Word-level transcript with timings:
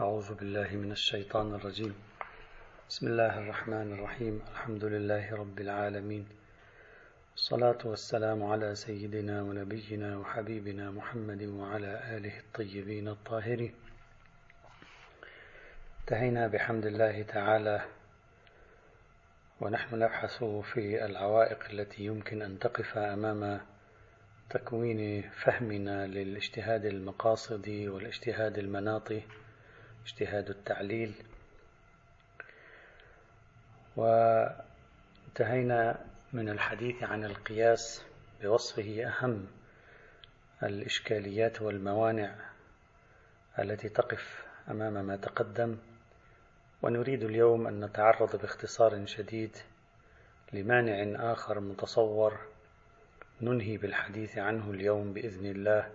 أعوذ 0.00 0.34
بالله 0.34 0.76
من 0.76 0.92
الشيطان 0.92 1.54
الرجيم. 1.54 1.94
بسم 2.88 3.06
الله 3.06 3.38
الرحمن 3.38 3.92
الرحيم. 3.92 4.42
الحمد 4.52 4.84
لله 4.84 5.34
رب 5.34 5.60
العالمين. 5.60 6.26
الصلاة 7.34 7.78
والسلام 7.84 8.44
على 8.44 8.74
سيدنا 8.74 9.42
ونبينا 9.42 10.18
وحبيبنا 10.18 10.90
محمد 10.90 11.42
وعلى 11.42 12.16
آله 12.16 12.38
الطيبين 12.38 13.08
الطاهرين. 13.08 13.74
انتهينا 16.00 16.46
بحمد 16.46 16.86
الله 16.86 17.22
تعالى 17.22 17.80
ونحن 19.60 19.98
نبحث 19.98 20.44
في 20.44 21.04
العوائق 21.04 21.70
التي 21.70 22.04
يمكن 22.04 22.42
أن 22.42 22.58
تقف 22.58 22.98
أمام 22.98 23.60
تكوين 24.50 25.30
فهمنا 25.30 26.06
للاجتهاد 26.06 26.84
المقاصدي 26.84 27.88
والاجتهاد 27.88 28.58
المناطي 28.58 29.22
اجتهاد 30.06 30.50
التعليل. 30.50 31.14
وانتهينا 33.96 36.04
من 36.32 36.48
الحديث 36.48 37.02
عن 37.02 37.24
القياس 37.24 38.02
بوصفه 38.42 39.04
أهم 39.06 39.46
الإشكاليات 40.62 41.62
والموانع 41.62 42.34
التي 43.58 43.88
تقف 43.88 44.44
أمام 44.70 45.06
ما 45.06 45.16
تقدم. 45.16 45.76
ونريد 46.82 47.24
اليوم 47.24 47.66
أن 47.66 47.84
نتعرض 47.84 48.36
باختصار 48.36 49.06
شديد 49.06 49.56
لمانع 50.52 51.32
آخر 51.32 51.60
متصور 51.60 52.38
ننهي 53.40 53.76
بالحديث 53.76 54.38
عنه 54.38 54.70
اليوم 54.70 55.12
بإذن 55.12 55.46
الله 55.46 55.90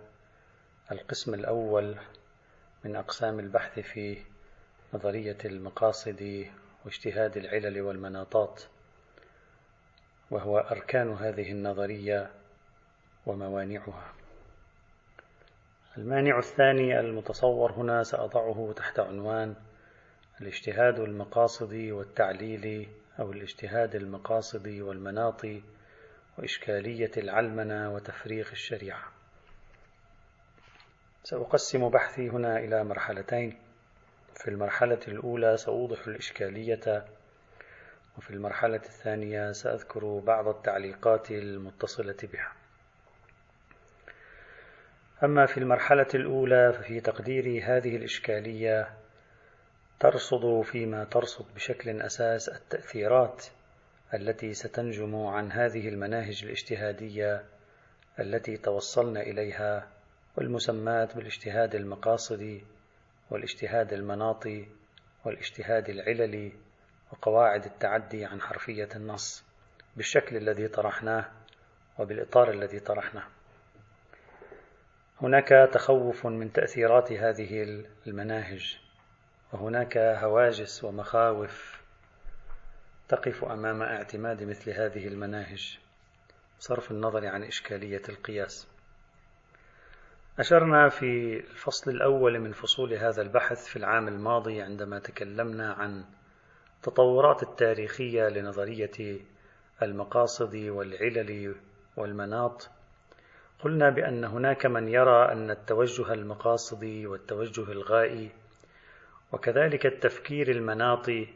القسم 0.92 1.34
الأول 1.34 1.96
من 2.84 2.96
أقسام 2.96 3.38
البحث 3.38 3.78
في 3.78 4.18
نظرية 4.94 5.38
المقاصد 5.44 6.46
واجتهاد 6.84 7.36
العلل 7.36 7.80
والمناطات 7.80 8.62
وهو 10.30 10.58
أركان 10.58 11.12
هذه 11.12 11.52
النظرية 11.52 12.30
وموانعها. 13.26 14.12
المانع 15.98 16.38
الثاني 16.38 17.00
المتصور 17.00 17.72
هنا 17.72 18.02
سأضعه 18.02 18.72
تحت 18.76 18.98
عنوان 18.98 19.54
الاجتهاد 20.40 20.98
المقاصدي 20.98 21.92
والتعليلي 21.92 22.88
أو 23.20 23.32
الاجتهاد 23.32 23.94
المقاصدي 23.94 24.82
والمناطي 24.82 25.62
وإشكالية 26.38 27.10
العلمنة 27.16 27.94
وتفريغ 27.94 28.48
الشريعة. 28.52 29.21
سأقسم 31.24 31.88
بحثي 31.88 32.28
هنا 32.28 32.58
إلى 32.58 32.84
مرحلتين. 32.84 33.58
في 34.34 34.48
المرحلة 34.48 34.98
الأولى 35.08 35.56
سأوضح 35.56 36.06
الإشكالية 36.06 37.04
وفي 38.18 38.30
المرحلة 38.30 38.76
الثانية 38.76 39.52
سأذكر 39.52 40.18
بعض 40.18 40.48
التعليقات 40.48 41.30
المتصلة 41.30 42.16
بها. 42.22 42.52
أما 45.24 45.46
في 45.46 45.58
المرحلة 45.58 46.06
الأولى 46.14 46.72
ففي 46.72 47.00
تقديري 47.00 47.62
هذه 47.62 47.96
الإشكالية 47.96 48.90
ترصد 50.00 50.60
فيما 50.60 51.04
ترصد 51.04 51.44
بشكل 51.54 52.02
أساس 52.02 52.48
التأثيرات 52.48 53.46
التي 54.14 54.54
ستنجم 54.54 55.16
عن 55.26 55.52
هذه 55.52 55.88
المناهج 55.88 56.44
الاجتهادية 56.44 57.44
التي 58.18 58.56
توصلنا 58.56 59.20
إليها 59.20 59.91
والمسمات 60.36 61.16
بالاجتهاد 61.16 61.74
المقاصدي 61.74 62.64
والاجتهاد 63.30 63.92
المناطي 63.92 64.66
والاجتهاد 65.24 65.88
العللي 65.88 66.52
وقواعد 67.12 67.64
التعدي 67.64 68.24
عن 68.24 68.40
حرفية 68.40 68.88
النص 68.96 69.44
بالشكل 69.96 70.36
الذي 70.36 70.68
طرحناه 70.68 71.30
وبالإطار 71.98 72.50
الذي 72.50 72.80
طرحناه. 72.80 73.24
هناك 75.20 75.70
تخوف 75.72 76.26
من 76.26 76.52
تأثيرات 76.52 77.12
هذه 77.12 77.82
المناهج 78.06 78.78
وهناك 79.52 79.96
هواجس 79.96 80.84
ومخاوف 80.84 81.82
تقف 83.08 83.44
أمام 83.44 83.82
اعتماد 83.82 84.42
مثل 84.42 84.70
هذه 84.70 85.08
المناهج 85.08 85.78
صرف 86.58 86.90
النظر 86.90 87.26
عن 87.26 87.42
إشكالية 87.42 88.02
القياس. 88.08 88.71
أشرنا 90.38 90.88
في 90.88 91.36
الفصل 91.36 91.90
الأول 91.90 92.38
من 92.38 92.52
فصول 92.52 92.94
هذا 92.94 93.22
البحث 93.22 93.66
في 93.66 93.76
العام 93.76 94.08
الماضي 94.08 94.62
عندما 94.62 94.98
تكلمنا 94.98 95.72
عن 95.72 96.04
التطورات 96.76 97.42
التاريخية 97.42 98.28
لنظرية 98.28 99.20
المقاصد 99.82 100.54
والعلل 100.54 101.54
والمناط. 101.96 102.70
قلنا 103.64 103.90
بأن 103.90 104.24
هناك 104.24 104.66
من 104.66 104.88
يرى 104.88 105.32
أن 105.32 105.50
التوجه 105.50 106.12
المقاصدي 106.12 107.06
والتوجه 107.06 107.72
الغائي 107.72 108.30
وكذلك 109.32 109.86
التفكير 109.86 110.50
المناطي 110.50 111.28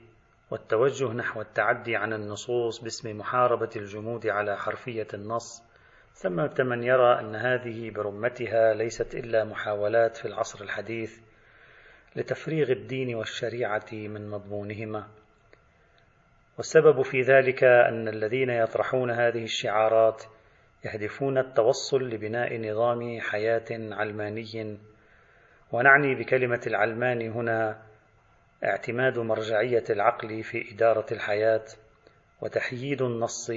والتوجه 0.50 1.12
نحو 1.12 1.40
التعدي 1.40 1.96
عن 1.96 2.12
النصوص 2.12 2.78
باسم 2.78 3.18
محاربة 3.18 3.70
الجمود 3.76 4.26
على 4.26 4.56
حرفية 4.56 5.08
النص 5.14 5.66
ثمة 6.19 6.54
من 6.59 6.82
يرى 6.82 7.21
أن 7.21 7.37
هذه 7.37 7.91
برمتها 7.91 8.75
ليست 8.75 9.15
إلا 9.15 9.44
محاولات 9.44 10.16
في 10.16 10.28
العصر 10.28 10.65
الحديث 10.65 11.19
لتفريغ 12.16 12.71
الدين 12.71 13.15
والشريعة 13.15 13.87
من 13.93 14.31
مضمونهما. 14.31 15.09
والسبب 16.56 17.03
في 17.03 17.21
ذلك 17.21 17.65
أن 17.65 18.09
الذين 18.09 18.50
يطرحون 18.50 19.10
هذه 19.10 19.44
الشعارات 19.44 20.25
يهدفون 20.84 21.38
التوصل 21.38 22.03
لبناء 22.03 22.71
نظام 22.71 23.21
حياة 23.21 23.66
علماني. 23.71 24.78
ونعني 25.72 26.15
بكلمة 26.15 26.60
العلمان 26.66 27.31
هنا 27.31 27.83
اعتماد 28.65 29.19
مرجعية 29.19 29.84
العقل 29.91 30.43
في 30.43 30.75
إدارة 30.75 31.06
الحياة 31.12 31.65
وتحييد 32.43 33.03
النص 33.03 33.50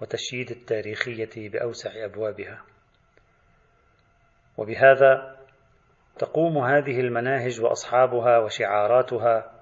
وتشييد 0.00 0.50
التاريخية 0.50 1.48
بأوسع 1.48 2.04
أبوابها. 2.04 2.62
وبهذا 4.56 5.36
تقوم 6.18 6.58
هذه 6.58 7.00
المناهج 7.00 7.60
وأصحابها 7.60 8.38
وشعاراتها 8.38 9.52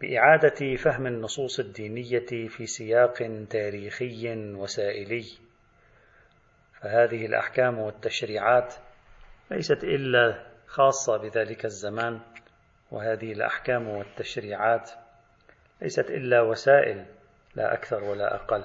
بإعادة 0.00 0.76
فهم 0.76 1.06
النصوص 1.06 1.58
الدينية 1.60 2.48
في 2.48 2.66
سياق 2.66 3.46
تاريخي 3.50 4.34
وسائلي. 4.36 5.24
فهذه 6.80 7.26
الأحكام 7.26 7.78
والتشريعات 7.78 8.74
ليست 9.50 9.84
إلا 9.84 10.46
خاصة 10.66 11.16
بذلك 11.16 11.64
الزمان 11.64 12.20
وهذه 12.90 13.32
الأحكام 13.32 13.88
والتشريعات 13.88 14.90
ليست 15.82 16.10
إلا 16.10 16.40
وسائل 16.40 17.06
لا 17.54 17.74
أكثر 17.74 18.04
ولا 18.04 18.34
أقل. 18.34 18.64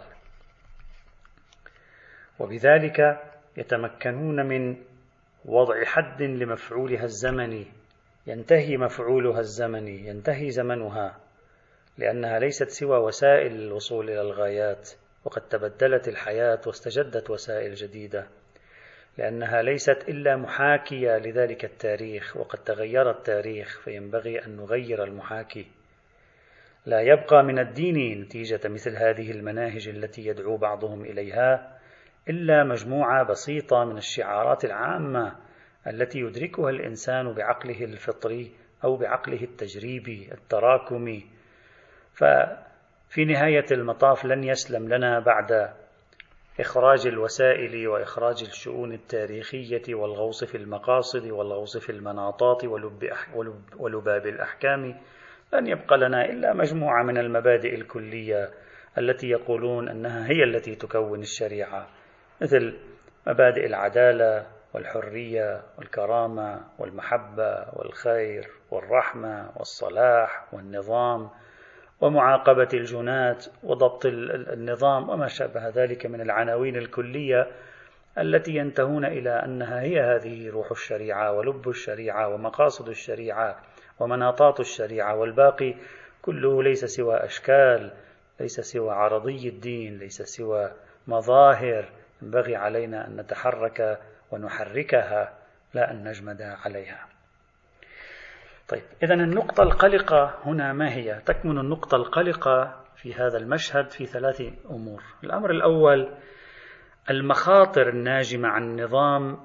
وبذلك 2.40 3.20
يتمكنون 3.58 4.46
من 4.46 4.76
وضع 5.46 5.84
حد 5.86 6.22
لمفعولها 6.22 7.04
الزمني 7.04 7.68
ينتهي 8.28 8.78
مفعولها 8.78 9.40
الزمني 9.40 10.08
ينتهي 10.08 10.50
زمنها 10.50 11.20
لأنها 11.98 12.40
ليست 12.40 12.70
سوى 12.70 12.98
وسائل 12.98 13.52
للوصول 13.52 14.10
إلى 14.10 14.22
الغايات 14.22 14.90
وقد 15.26 15.42
تبدلت 15.42 16.08
الحياة 16.08 16.62
واستجدت 16.68 17.30
وسائل 17.30 17.74
جديدة 17.74 18.28
لأنها 19.18 19.62
ليست 19.62 20.10
إلا 20.10 20.36
محاكية 20.36 21.18
لذلك 21.18 21.66
التاريخ 21.66 22.38
وقد 22.38 22.60
تغير 22.60 23.10
التاريخ 23.10 23.82
فينبغي 23.84 24.46
أن 24.46 24.56
نغير 24.56 25.04
المحاكي. 25.04 25.68
لا 26.86 27.02
يبقى 27.02 27.44
من 27.44 27.60
الدين 27.60 28.22
نتيجة 28.22 28.60
مثل 28.66 28.96
هذه 28.96 29.32
المناهج 29.32 29.88
التي 29.88 30.26
يدعو 30.26 30.58
بعضهم 30.58 31.02
إليها 31.02 31.79
إلا 32.30 32.64
مجموعة 32.64 33.24
بسيطة 33.24 33.84
من 33.86 33.98
الشعارات 33.98 34.66
العامة 34.66 35.36
التي 35.88 36.20
يدركها 36.20 36.70
الإنسان 36.70 37.34
بعقله 37.34 37.84
الفطري 37.84 38.52
أو 38.84 38.98
بعقله 38.98 39.44
التجريبي 39.44 40.30
التراكمي. 40.32 41.26
ففي 42.14 43.26
نهاية 43.26 43.66
المطاف 43.72 44.26
لن 44.26 44.44
يسلم 44.44 44.90
لنا 44.94 45.20
بعد 45.20 45.70
إخراج 46.60 47.08
الوسائل 47.08 47.88
وإخراج 47.88 48.44
الشؤون 48.44 48.94
التاريخية 48.94 49.96
والغوص 49.96 50.44
في 50.44 50.58
المقاصد 50.58 51.28
والغوص 51.28 51.78
في 51.78 51.92
المناطات 51.92 52.66
ولب 52.66 53.10
ولباب 53.80 54.28
الأحكام. 54.28 55.00
لن 55.54 55.68
يبقى 55.68 55.98
لنا 55.98 56.26
إلا 56.26 56.54
مجموعة 56.54 57.04
من 57.04 57.18
المبادئ 57.18 57.76
الكلية 57.76 58.50
التي 58.98 59.28
يقولون 59.30 59.90
أنها 59.90 60.28
هي 60.30 60.44
التي 60.44 60.76
تكون 60.76 61.20
الشريعة. 61.20 61.88
مثل 62.42 62.74
مبادئ 63.28 63.66
العدالة 63.66 64.46
والحرية 64.74 65.62
والكرامة 65.78 66.62
والمحبة 66.80 67.66
والخير 67.74 68.50
والرحمة 68.72 69.52
والصلاح 69.56 70.54
والنظام 70.54 71.30
ومعاقبة 72.02 72.68
الجنات 72.74 73.46
وضبط 73.64 74.06
النظام 74.06 75.10
وما 75.10 75.28
شابه 75.28 75.70
ذلك 75.70 76.06
من 76.06 76.22
العناوين 76.22 76.76
الكلية 76.76 77.48
التي 78.18 78.56
ينتهون 78.56 79.06
إلى 79.06 79.30
أنها 79.30 79.82
هي 79.82 80.02
هذه 80.02 80.50
روح 80.50 80.72
الشريعة 80.72 81.32
ولب 81.32 81.70
الشريعة 81.70 82.28
ومقاصد 82.28 82.90
الشريعة 82.90 83.60
ومناطات 84.00 84.60
الشريعة 84.60 85.16
والباقي 85.16 85.76
كله 86.22 86.64
ليس 86.64 86.86
سوى 86.86 87.16
أشكال 87.16 87.92
ليس 88.40 88.60
سوى 88.60 88.92
عرضي 88.92 89.50
الدين 89.50 89.98
ليس 89.98 90.22
سوى 90.22 90.72
مظاهر 91.08 91.86
ينبغي 92.22 92.56
علينا 92.56 93.08
أن 93.08 93.16
نتحرك 93.16 94.00
ونحركها 94.32 95.34
لا 95.74 95.92
أن 95.92 96.08
نجمد 96.08 96.42
عليها. 96.42 97.06
طيب 98.68 98.84
إذا 99.04 99.14
النقطة 99.14 99.64
القلقة 99.64 100.40
هنا 100.46 100.74
ما 100.74 100.94
هي؟ 100.94 101.22
تكمن 101.26 101.58
النقطة 101.58 101.96
القلقة 101.96 102.86
في 102.96 103.14
هذا 103.14 103.38
المشهد 103.38 103.90
في 103.92 104.06
ثلاث 104.06 104.42
أمور. 104.70 105.04
الأمر 105.24 105.52
الأول 105.52 106.14
المخاطر 107.10 107.90
الناجمة 107.90 108.50
عن 108.50 108.82
نظام 108.82 109.40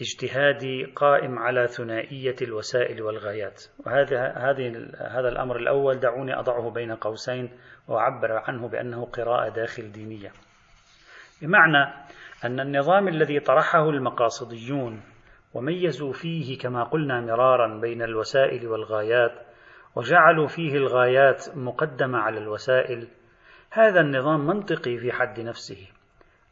اجتهادي 0.00 0.84
قائم 0.84 1.38
على 1.38 1.66
ثنائية 1.66 2.36
الوسائل 2.42 3.02
والغايات. 3.02 3.62
وهذا 3.86 4.32
هذه 4.36 4.68
هذا 4.98 5.28
الأمر 5.28 5.56
الأول 5.56 6.00
دعوني 6.00 6.38
أضعه 6.38 6.70
بين 6.70 6.92
قوسين 6.92 7.50
وأعبر 7.88 8.32
عنه 8.32 8.68
بأنه 8.68 9.04
قراءة 9.04 9.48
داخل 9.48 9.92
دينية. 9.92 10.32
بمعنى 11.42 11.94
أن 12.44 12.60
النظام 12.60 13.08
الذي 13.08 13.40
طرحه 13.40 13.90
المقاصديون 13.90 15.02
وميزوا 15.54 16.12
فيه 16.12 16.58
كما 16.58 16.84
قلنا 16.84 17.20
مرارا 17.20 17.80
بين 17.80 18.02
الوسائل 18.02 18.66
والغايات 18.66 19.32
وجعلوا 19.96 20.46
فيه 20.46 20.76
الغايات 20.76 21.56
مقدمة 21.56 22.18
على 22.18 22.38
الوسائل 22.38 23.08
هذا 23.70 24.00
النظام 24.00 24.46
منطقي 24.46 24.98
في 24.98 25.12
حد 25.12 25.40
نفسه 25.40 25.88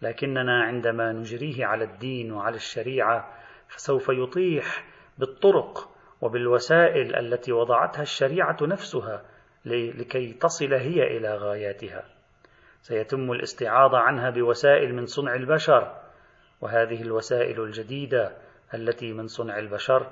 لكننا 0.03 0.63
عندما 0.63 1.13
نجريه 1.13 1.67
على 1.67 1.85
الدين 1.85 2.33
وعلى 2.33 2.57
الشريعة 2.57 3.35
فسوف 3.69 4.09
يطيح 4.09 4.85
بالطرق 5.19 5.89
وبالوسائل 6.21 7.17
التي 7.17 7.53
وضعتها 7.53 8.03
الشريعة 8.03 8.57
نفسها 8.63 9.23
لكي 9.65 10.33
تصل 10.33 10.75
هي 10.75 11.17
إلى 11.17 11.37
غاياتها. 11.37 12.20
سيتم 12.83 13.33
الاستعاضة 13.33 13.99
عنها 13.99 14.31
بوسائل 14.31 14.95
من 14.95 15.07
صنع 15.07 15.35
البشر 15.35 15.97
وهذه 16.61 17.03
الوسائل 17.03 17.61
الجديدة 17.61 18.33
التي 18.75 19.13
من 19.13 19.27
صنع 19.27 19.59
البشر 19.59 20.07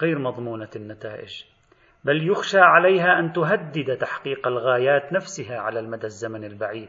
غير 0.00 0.18
مضمونة 0.18 0.68
النتائج. 0.76 1.44
بل 2.04 2.30
يخشى 2.30 2.60
عليها 2.60 3.18
أن 3.18 3.32
تهدد 3.32 3.96
تحقيق 3.96 4.46
الغايات 4.46 5.12
نفسها 5.12 5.58
على 5.58 5.80
المدى 5.80 6.06
الزمن 6.06 6.44
البعيد. 6.44 6.88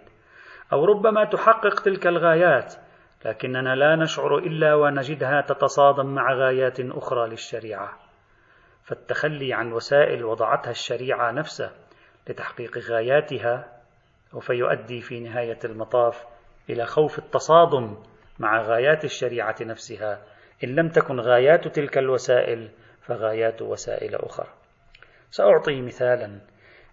أو 0.74 0.86
ربما 0.86 1.26
تحقق 1.26 1.82
تلك 1.82 2.08
الغايات 2.08 2.74
لكننا 3.26 3.76
لا 3.76 3.96
نشعر 3.96 4.38
إلا 4.38 4.76
ونجدها 4.76 5.42
تتصادم 5.42 6.16
مع 6.16 6.34
غايات 6.34 6.80
أخرى 6.80 7.30
للشريعة. 7.30 8.00
فالتخلي 8.84 9.54
عن 9.54 9.72
وسائل 9.74 10.26
وضعتها 10.26 10.72
الشريعة 10.72 11.32
نفسها 11.32 11.72
لتحقيق 12.30 12.78
غاياتها 12.78 13.79
سوف 14.32 14.50
يؤدي 14.50 15.02
في 15.02 15.20
نهاية 15.20 15.60
المطاف 15.66 16.24
إلى 16.70 16.86
خوف 16.86 17.20
التصادم 17.20 17.98
مع 18.40 18.62
غايات 18.62 19.04
الشريعة 19.06 19.56
نفسها 19.62 20.22
إن 20.64 20.76
لم 20.76 20.90
تكن 20.90 21.20
غايات 21.20 21.68
تلك 21.68 21.98
الوسائل 21.98 22.70
فغايات 23.02 23.62
وسائل 23.62 24.16
أخرى. 24.16 24.48
سأعطي 25.30 25.82
مثالا 25.82 26.40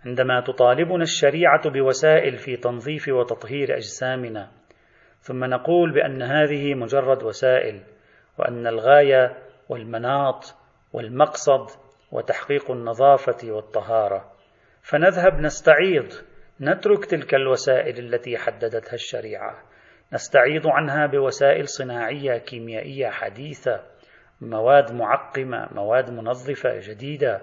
عندما 0.06 0.40
تطالبنا 0.40 1.02
الشريعة 1.02 1.70
بوسائل 1.70 2.36
في 2.36 2.56
تنظيف 2.56 3.08
وتطهير 3.08 3.76
أجسامنا 3.76 4.50
ثم 5.20 5.44
نقول 5.44 5.92
بأن 5.92 6.22
هذه 6.22 6.74
مجرد 6.74 7.22
وسائل 7.22 7.82
وأن 8.38 8.66
الغاية 8.66 9.36
والمناط 9.68 10.54
والمقصد 10.92 11.66
وتحقيق 12.12 12.70
النظافة 12.70 13.52
والطهارة 13.52 14.32
فنذهب 14.82 15.40
نستعيض 15.40 16.12
نترك 16.60 17.04
تلك 17.04 17.34
الوسائل 17.34 17.98
التي 17.98 18.36
حددتها 18.38 18.94
الشريعة. 18.94 19.62
نستعيض 20.12 20.66
عنها 20.66 21.06
بوسائل 21.06 21.68
صناعية 21.68 22.38
كيميائية 22.38 23.08
حديثة 23.08 23.80
مواد 24.40 24.92
معقمة 24.92 25.68
مواد 25.72 26.10
منظفة 26.10 26.80
جديدة. 26.80 27.40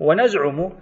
ونزعم 0.00 0.72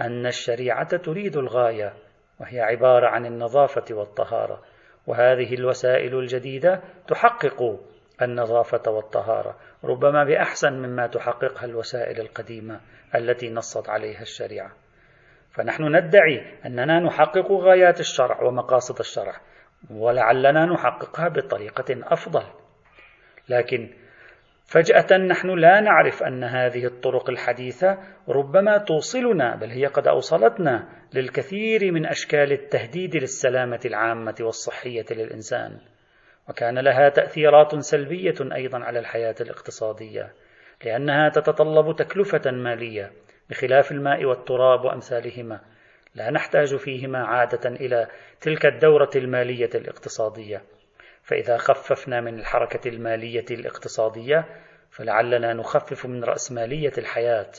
أن 0.00 0.26
الشريعة 0.26 0.96
تريد 0.96 1.36
الغاية 1.36 1.94
وهي 2.40 2.60
عبارة 2.60 3.06
عن 3.06 3.26
النظافة 3.26 3.94
والطهارة. 3.94 4.62
وهذه 5.06 5.54
الوسائل 5.54 6.18
الجديدة 6.18 6.82
تحقق 7.08 7.80
النظافة 8.22 8.90
والطهارة 8.90 9.56
ربما 9.84 10.24
بأحسن 10.24 10.72
مما 10.72 11.06
تحققها 11.06 11.64
الوسائل 11.64 12.20
القديمة 12.20 12.80
التي 13.14 13.50
نصت 13.50 13.88
عليها 13.88 14.22
الشريعة. 14.22 14.85
فنحن 15.56 15.96
ندعي 15.96 16.44
أننا 16.66 17.00
نحقق 17.00 17.52
غايات 17.52 18.00
الشرع 18.00 18.42
ومقاصد 18.42 18.98
الشرع 18.98 19.40
ولعلنا 19.90 20.66
نحققها 20.66 21.28
بطريقة 21.28 22.12
أفضل. 22.12 22.42
لكن 23.48 23.90
فجأة 24.66 25.16
نحن 25.16 25.50
لا 25.50 25.80
نعرف 25.80 26.22
أن 26.22 26.44
هذه 26.44 26.86
الطرق 26.86 27.30
الحديثة 27.30 27.98
ربما 28.28 28.78
توصلنا 28.78 29.56
بل 29.56 29.70
هي 29.70 29.86
قد 29.86 30.06
أوصلتنا 30.08 30.88
للكثير 31.14 31.92
من 31.92 32.06
أشكال 32.06 32.52
التهديد 32.52 33.16
للسلامة 33.16 33.80
العامة 33.84 34.34
والصحية 34.40 35.04
للإنسان. 35.10 35.78
وكان 36.48 36.78
لها 36.78 37.08
تأثيرات 37.08 37.78
سلبية 37.78 38.34
أيضا 38.54 38.84
على 38.84 38.98
الحياة 38.98 39.34
الاقتصادية 39.40 40.32
لأنها 40.84 41.28
تتطلب 41.28 41.96
تكلفة 41.96 42.50
مالية. 42.50 43.12
بخلاف 43.50 43.92
الماء 43.92 44.24
والتراب 44.24 44.84
وأمثالهما 44.84 45.60
لا 46.14 46.30
نحتاج 46.30 46.76
فيهما 46.76 47.24
عادة 47.24 47.70
إلى 47.70 48.06
تلك 48.40 48.66
الدورة 48.66 49.10
المالية 49.16 49.70
الاقتصادية. 49.74 50.62
فإذا 51.22 51.56
خففنا 51.56 52.20
من 52.20 52.38
الحركة 52.38 52.88
المالية 52.88 53.44
الاقتصادية 53.50 54.44
فلعلنا 54.90 55.52
نخفف 55.52 56.06
من 56.06 56.24
راسماليه 56.24 56.92
الحياة 56.98 57.50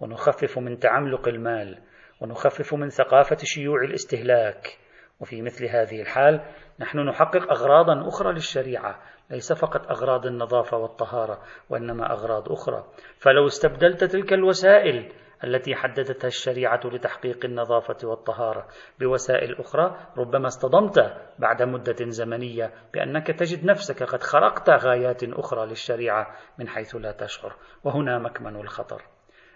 ونخفف 0.00 0.58
من 0.58 0.78
تعملق 0.78 1.28
المال 1.28 1.78
ونخفف 2.20 2.74
من 2.74 2.88
ثقافة 2.88 3.36
شيوع 3.42 3.84
الاستهلاك. 3.84 4.78
وفي 5.20 5.42
مثل 5.42 5.64
هذه 5.64 6.00
الحال 6.00 6.40
نحن 6.80 6.98
نحقق 6.98 7.50
اغراضا 7.50 8.08
أخرى 8.08 8.32
للشريعة 8.32 9.02
ليس 9.30 9.52
فقط 9.52 9.90
أغراض 9.90 10.26
النظافة 10.26 10.76
والطهارة 10.76 11.42
وإنما 11.70 12.12
أغراض 12.12 12.52
أخرى. 12.52 12.84
فلو 13.18 13.46
استبدلت 13.46 14.04
تلك 14.04 14.32
الوسائل 14.32 15.12
التي 15.44 15.74
حددتها 15.74 16.28
الشريعة 16.28 16.80
لتحقيق 16.84 17.44
النظافة 17.44 18.08
والطهارة 18.08 18.68
بوسائل 19.00 19.60
أخرى 19.60 19.96
ربما 20.18 20.46
اصطدمت 20.46 21.16
بعد 21.38 21.62
مدة 21.62 22.10
زمنية 22.10 22.74
بأنك 22.94 23.26
تجد 23.26 23.64
نفسك 23.64 24.02
قد 24.02 24.22
خرقت 24.22 24.70
غايات 24.70 25.24
أخرى 25.24 25.66
للشريعة 25.66 26.36
من 26.58 26.68
حيث 26.68 26.96
لا 26.96 27.12
تشعر. 27.12 27.56
وهنا 27.84 28.18
مكمن 28.18 28.56
الخطر. 28.56 29.02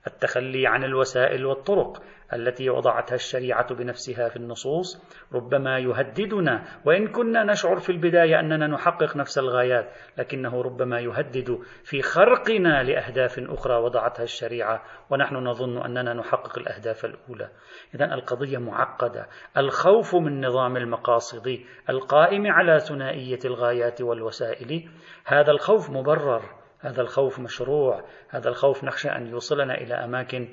التخلي 0.07 0.67
عن 0.67 0.85
الوسائل 0.85 1.47
والطرق 1.47 2.03
التي 2.33 2.71
وضعتها 2.71 3.15
الشريعة 3.15 3.75
بنفسها 3.75 4.29
في 4.29 4.37
النصوص 4.37 5.03
ربما 5.33 5.79
يهددنا 5.79 6.65
وإن 6.85 7.09
كنا 7.09 7.45
نشعر 7.45 7.77
في 7.77 7.93
البداية 7.93 8.41
أننا 8.41 8.67
نحقق 8.67 9.17
نفس 9.17 9.39
الغايات 9.39 9.91
لكنه 10.19 10.63
ربما 10.63 11.01
يهدد 11.01 11.59
في 11.85 12.03
خرقنا 12.03 12.83
لأهداف 12.83 13.39
أخرى 13.39 13.77
وضعتها 13.77 14.23
الشريعة 14.23 14.83
ونحن 15.11 15.37
نظن 15.37 15.79
أننا 15.79 16.15
نحقق 16.15 16.59
الأهداف 16.59 17.05
الأولى. 17.05 17.51
اذا 17.95 18.15
القضية 18.15 18.59
معقدة 18.59 19.27
الخوف 19.57 20.15
من 20.15 20.47
نظام 20.47 20.77
المقاصد 20.77 21.59
القائم 21.91 22.47
على 22.47 22.81
ثنائية 22.81 23.39
الغايات 23.45 24.03
والوسائل 24.03 24.91
هذا 25.25 25.51
الخوف 25.51 25.91
مبرر. 25.91 26.66
هذا 26.87 27.03
الخوف 27.03 27.39
مشروع 27.39 28.05
هذا 28.29 28.49
الخوف 28.49 28.85
نخشى 28.85 29.09
أن 29.09 29.27
يوصلنا 29.27 29.75
إلى 29.75 29.95
أماكن 29.95 30.49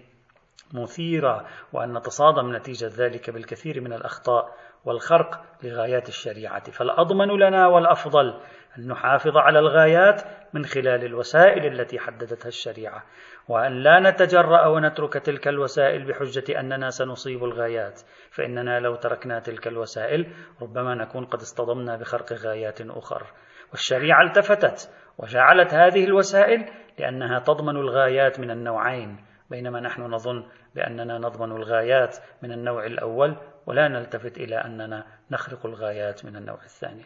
مثيرة 0.73 1.45
وأن 1.73 1.97
نتصادم 1.97 2.55
نتيجة 2.55 2.91
ذلك 2.97 3.29
بالكثير 3.29 3.81
من 3.81 3.93
الأخطاء 3.93 4.55
والخرق 4.85 5.41
لغايات 5.63 6.09
الشريعة. 6.09 6.71
فالأضمن 6.71 7.27
لنا 7.27 7.67
والأفضل 7.67 8.39
أن 8.77 8.87
نحافظ 8.87 9.37
على 9.37 9.59
الغايات 9.59 10.21
من 10.53 10.65
خلال 10.65 11.05
الوسائل 11.05 11.65
التي 11.65 11.99
حددتها 11.99 12.47
الشريعة. 12.47 13.03
وأن 13.47 13.83
لا 13.83 13.99
نتجرأ 13.99 14.67
ونترك 14.67 15.13
تلك 15.13 15.47
الوسائل 15.47 16.05
بحجة 16.05 16.59
أننا 16.59 16.89
سنصيب 16.89 17.43
الغايات 17.43 18.01
فإننا 18.31 18.79
لو 18.79 18.95
تركنا 18.95 19.39
تلك 19.39 19.67
الوسائل 19.67 20.33
ربما 20.61 20.95
نكون 20.95 21.25
قد 21.25 21.39
اصطدمنا 21.39 21.97
بخرق 21.97 22.33
غايات 22.33 22.81
أخرى 22.81 23.27
والشريعة 23.71 24.23
التفتت 24.23 24.91
وجعلت 25.17 25.73
هذه 25.73 26.05
الوسائل 26.05 26.65
لأنها 26.99 27.39
تضمن 27.39 27.75
الغايات 27.75 28.39
من 28.39 28.51
النوعين 28.51 29.17
بينما 29.49 29.79
نحن 29.79 30.01
نظن 30.01 30.45
بأننا 30.75 31.17
نضمن 31.17 31.51
الغايات 31.51 32.17
من 32.41 32.51
النوع 32.51 32.85
الأول 32.85 33.37
ولا 33.65 33.87
نلتفت 33.87 34.37
إلى 34.37 34.55
أننا 34.55 35.03
نخرق 35.31 35.65
الغايات 35.65 36.25
من 36.25 36.35
النوع 36.35 36.59
الثاني. 36.63 37.05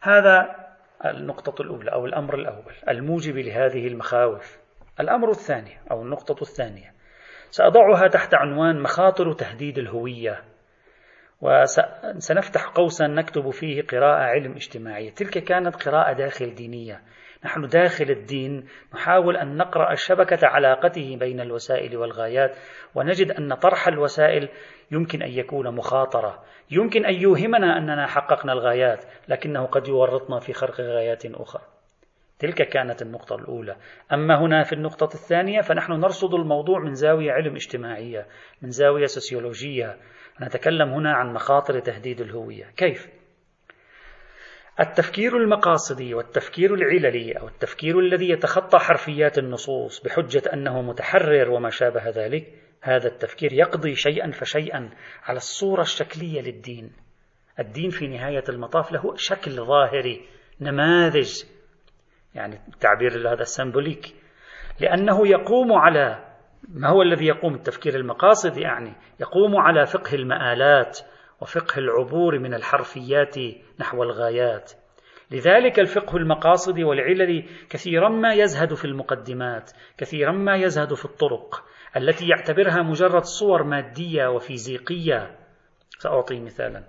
هذا 0.00 0.56
النقطة 1.04 1.62
الأولى 1.62 1.92
أو 1.92 2.06
الأمر 2.06 2.34
الأول 2.34 2.74
الموجب 2.88 3.36
لهذه 3.36 3.86
المخاوف. 3.86 4.67
الأمر 5.00 5.30
الثاني 5.30 5.78
أو 5.90 6.02
النقطة 6.02 6.42
الثانية. 6.42 6.92
سأضعها 7.50 8.08
تحت 8.08 8.34
عنوان 8.34 8.82
مخاطر 8.82 9.32
تهديد 9.32 9.78
الهوية 9.78 10.44
وسنفتح 11.40 12.66
قوسا 12.68 13.06
نكتب 13.06 13.50
فيه 13.50 13.82
قراءة 13.82 14.22
علم 14.22 14.52
اجتماعية. 14.52 15.10
تلك 15.10 15.38
كانت 15.38 15.88
قراءة 15.88 16.12
داخل 16.12 16.54
دينية. 16.54 17.02
نحن 17.44 17.66
داخل 17.66 18.10
الدين 18.10 18.68
نحاول 18.94 19.36
أن 19.36 19.56
نقرأ 19.56 19.94
شبكة 19.94 20.46
علاقته 20.46 21.16
بين 21.20 21.40
الوسائل 21.40 21.96
والغايات 21.96 22.56
ونجد 22.94 23.30
أن 23.30 23.54
طرح 23.54 23.88
الوسائل 23.88 24.48
يمكن 24.90 25.22
أن 25.22 25.30
يكون 25.30 25.74
مخاطرة. 25.74 26.42
يمكن 26.70 27.06
أن 27.06 27.14
يوهمنا 27.14 27.78
أننا 27.78 28.06
حققنا 28.06 28.52
الغايات 28.52 29.04
لكنه 29.28 29.66
قد 29.66 29.88
يورطنا 29.88 30.38
في 30.40 30.52
خرق 30.52 30.80
غايات 30.80 31.26
أخرى. 31.26 31.62
تلك 32.38 32.68
كانت 32.68 33.02
النقطة 33.02 33.36
الأولى. 33.36 33.76
أما 34.12 34.40
هنا 34.40 34.62
في 34.62 34.72
النقطة 34.72 35.14
الثانية 35.14 35.60
فنحن 35.60 35.92
نرصد 35.92 36.34
الموضوع 36.34 36.78
من 36.78 36.94
زاوية 36.94 37.32
علم 37.32 37.54
اجتماعية 37.54 38.26
من 38.62 38.70
زاوية 38.70 39.06
سوسيولوجية. 39.06 39.96
نتكلم 40.42 40.88
هنا 40.88 41.12
عن 41.12 41.32
مخاطر 41.32 41.80
تهديد 41.80 42.20
الهوية. 42.20 42.64
كيف؟ 42.76 43.08
التفكير 44.80 45.36
المقاصدي 45.36 46.14
والتفكير 46.14 46.74
العللي 46.74 47.32
أو 47.32 47.48
التفكير 47.48 48.00
الذي 48.00 48.30
يتخطى 48.30 48.78
حرفيات 48.78 49.38
النصوص 49.38 50.02
بحجة 50.02 50.42
أنه 50.52 50.82
متحرر 50.82 51.50
وما 51.50 51.70
شابه 51.70 52.08
ذلك 52.08 52.46
هذا 52.82 53.08
التفكير 53.08 53.52
يقضي 53.52 53.94
شيئا 53.94 54.30
فشيئا 54.30 54.90
على 55.22 55.36
الصورة 55.36 55.82
الشكلية 55.82 56.40
للدين. 56.40 56.92
الدين 57.58 57.90
في 57.90 58.06
نهاية 58.06 58.44
المطاف 58.48 58.92
له 58.92 59.16
شكل 59.16 59.50
ظاهري 59.50 60.20
نماذج 60.60 61.44
يعني 62.38 62.60
التعبير 62.68 63.32
هذا 63.32 63.40
السمبوليك. 63.40 64.14
لأنه 64.80 65.28
يقوم 65.28 65.72
على 65.72 66.24
ما 66.68 66.88
هو 66.88 67.02
الذي 67.02 67.26
يقوم؟ 67.26 67.54
التفكير 67.54 67.94
المقاصدي 67.96 68.60
يعني 68.60 68.92
يقوم 69.20 69.56
على 69.56 69.86
فقه 69.86 70.14
المآلات 70.14 70.98
وفقه 71.40 71.78
العبور 71.78 72.38
من 72.38 72.54
الحرفيات 72.54 73.36
نحو 73.80 74.02
الغايات. 74.02 74.72
لذلك 75.30 75.80
الفقه 75.80 76.16
المقاصدي 76.16 76.84
والعلل 76.84 77.48
كثيرا 77.70 78.08
ما 78.08 78.34
يزهد 78.34 78.74
في 78.74 78.84
المقدمات 78.84 79.70
كثيرا 79.98 80.32
ما 80.32 80.56
يزهد 80.56 80.94
في 80.94 81.04
الطرق 81.04 81.64
التي 81.96 82.28
يعتبرها 82.28 82.82
مجرد 82.82 83.22
صور 83.22 83.62
مادية 83.62 84.26
وفيزيقية. 84.26 85.36
سأعطي 85.98 86.40
مثالا. 86.40 86.82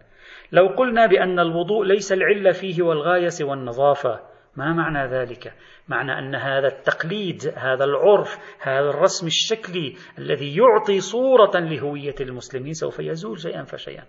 لو 0.51 0.67
قلنا 0.67 1.05
بأن 1.05 1.39
الوضوء 1.39 1.85
ليس 1.85 2.13
العلة 2.13 2.51
فيه 2.51 2.83
والغاية 2.83 3.27
سوى 3.27 3.53
النظافة 3.53 4.28
ما 4.55 4.73
معنى 4.73 5.11
ذلك؟ 5.11 5.53
معنى 5.87 6.19
أن 6.19 6.35
هذا 6.35 6.67
التقليد 6.67 7.53
هذا 7.55 7.83
العرف 7.83 8.37
هذا 8.59 8.89
الرسم 8.89 9.27
الشكلي 9.27 9.95
الذي 10.17 10.57
يعطي 10.57 10.99
صورة 10.99 11.59
لهوية 11.59 12.15
المسلمين 12.21 12.73
سوف 12.73 12.99
يزول 12.99 13.39
شيئا 13.39 13.63
فشيئا 13.63 14.03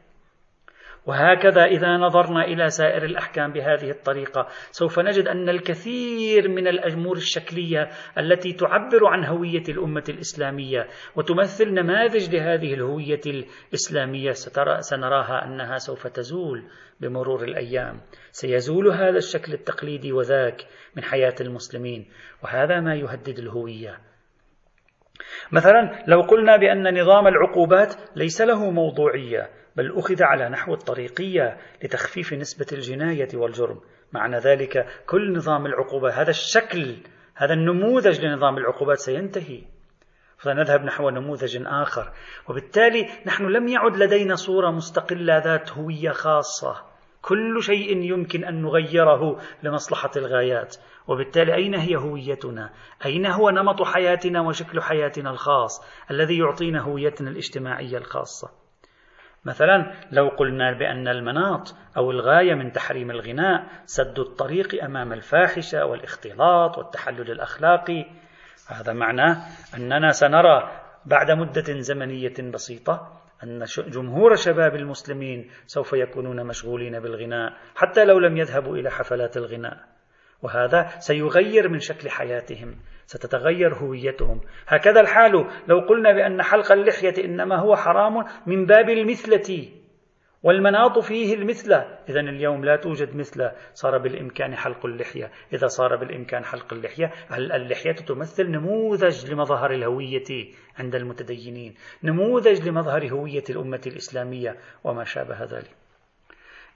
وهكذا 1.06 1.64
إذا 1.64 1.96
نظرنا 1.96 2.44
إلى 2.44 2.70
سائر 2.70 3.04
الأحكام 3.04 3.52
بهذه 3.52 3.90
الطريقة 3.90 4.46
سوف 4.70 4.98
نجد 4.98 5.28
أن 5.28 5.48
الكثير 5.48 6.48
من 6.48 6.68
الأمور 6.68 7.16
الشكلية 7.16 7.88
التي 8.18 8.52
تعبر 8.52 9.06
عن 9.06 9.24
هوية 9.24 9.62
الأمة 9.68 10.04
الإسلامية 10.08 10.88
وتمثل 11.16 11.74
نماذج 11.74 12.36
لهذه 12.36 12.74
الهوية 12.74 13.20
الإسلامية 13.26 14.32
سنراها 14.80 15.44
أنها 15.44 15.78
سوف 15.78 16.06
تزول 16.06 16.64
بمرور 17.00 17.44
الأيام. 17.44 18.00
سيزول 18.30 18.88
هذا 18.88 19.16
الشكل 19.16 19.52
التقليدي 19.52 20.12
وذاك 20.12 20.66
من 20.96 21.02
حياة 21.02 21.34
المسلمين 21.40 22.08
وهذا 22.44 22.80
ما 22.80 22.94
يهدد 22.94 23.38
الهوية. 23.38 23.98
مثلا 25.52 26.04
لو 26.06 26.20
قلنا 26.20 26.56
بأن 26.56 27.00
نظام 27.00 27.26
العقوبات 27.26 27.94
ليس 28.16 28.40
له 28.40 28.70
موضوعية 28.70 29.59
بل 29.76 29.98
أخذ 29.98 30.22
على 30.22 30.48
نحو 30.48 30.74
الطريقية 30.74 31.56
لتخفيف 31.84 32.32
نسبة 32.32 32.66
الجناية 32.72 33.28
والجرم. 33.34 33.80
معنى 34.12 34.38
ذلك 34.38 34.86
كل 35.06 35.36
نظام 35.36 35.66
العقوبة 35.66 36.10
هذا 36.10 36.30
الشكل 36.30 36.96
هذا 37.34 37.52
النموذج 37.52 38.24
لنظام 38.24 38.58
العقوبات 38.58 38.98
سينتهي. 38.98 39.62
فنذهب 40.38 40.84
نحو 40.84 41.10
نموذج 41.10 41.62
آخر. 41.66 42.12
وبالتالي 42.48 43.08
نحن 43.26 43.44
لم 43.44 43.68
يعد 43.68 43.96
لدينا 43.96 44.34
صورة 44.34 44.70
مستقلة 44.70 45.38
ذات 45.38 45.72
هوية 45.72 46.10
خاصة. 46.10 46.76
كل 47.22 47.62
شيء 47.62 47.96
يمكن 47.96 48.44
أن 48.44 48.62
نغيره 48.62 49.40
لمصلحة 49.62 50.10
الغايات. 50.16 50.76
وبالتالي 51.08 51.54
أين 51.54 51.74
هي 51.74 51.96
هويتنا؟ 51.96 52.70
أين 53.06 53.26
هو 53.26 53.50
نمط 53.50 53.82
حياتنا 53.82 54.40
وشكل 54.40 54.82
حياتنا 54.82 55.30
الخاص 55.30 55.84
الذي 56.10 56.38
يعطينا 56.38 56.80
هويتنا 56.80 57.30
الاجتماعية 57.30 57.98
الخاصة؟ 57.98 58.59
مثلا 59.44 59.92
لو 60.12 60.28
قلنا 60.28 60.72
بأن 60.72 61.08
المناط 61.08 61.74
أو 61.96 62.10
الغاية 62.10 62.54
من 62.54 62.72
تحريم 62.72 63.10
الغناء 63.10 63.66
سد 63.84 64.18
الطريق 64.18 64.84
أمام 64.84 65.12
الفاحشة 65.12 65.84
والاختلاط 65.84 66.78
والتحلل 66.78 67.30
الأخلاقي. 67.30 68.06
هذا 68.68 68.92
معناه 68.92 69.36
أننا 69.76 70.10
سنرى 70.10 70.70
بعد 71.06 71.30
مدة 71.30 71.80
زمنية 71.80 72.50
بسيطة 72.52 73.20
أن 73.42 73.64
جمهور 73.78 74.34
شباب 74.34 74.74
المسلمين 74.74 75.50
سوف 75.66 75.92
يكونون 75.92 76.46
مشغولين 76.46 77.00
بالغناء 77.00 77.52
حتى 77.76 78.04
لو 78.04 78.18
لم 78.18 78.36
يذهبوا 78.36 78.76
إلى 78.76 78.90
حفلات 78.90 79.36
الغناء. 79.36 79.78
وهذا 80.42 80.88
سيغير 80.98 81.68
من 81.68 81.80
شكل 81.80 82.10
حياتهم. 82.10 82.76
ستتغير 83.10 83.74
هويتهم. 83.74 84.40
هكذا 84.66 85.00
الحال 85.00 85.32
لو 85.68 85.80
قلنا 85.80 86.12
بأن 86.12 86.42
حلق 86.42 86.72
اللحية 86.72 87.24
إنما 87.24 87.56
هو 87.56 87.76
حرام 87.76 88.24
من 88.46 88.66
باب 88.66 88.88
المثلة 88.88 89.68
والمناط 90.42 90.98
فيه 90.98 91.34
المثلة. 91.34 91.98
إذا 92.08 92.20
اليوم 92.20 92.64
لا 92.64 92.76
توجد 92.76 93.16
مثلة 93.16 93.52
صار 93.74 93.98
بالإمكان 93.98 94.56
حلق 94.56 94.86
اللحية. 94.86 95.30
إذا 95.52 95.66
صار 95.66 95.96
بالإمكان 95.96 96.44
حلق 96.44 96.72
اللحية 96.72 97.12
اللحية 97.36 97.92
تمثل 97.92 98.50
نموذج 98.50 99.32
لمظهر 99.32 99.70
الهوية 99.70 100.52
عند 100.78 100.94
المتدينين؟ 100.94 101.74
نموذج 102.04 102.68
لمظهر 102.68 103.08
هوية 103.08 103.44
الأمة 103.50 103.80
الإسلامية 103.86 104.56
وما 104.84 105.04
شابه 105.04 105.44
ذلك. 105.44 105.70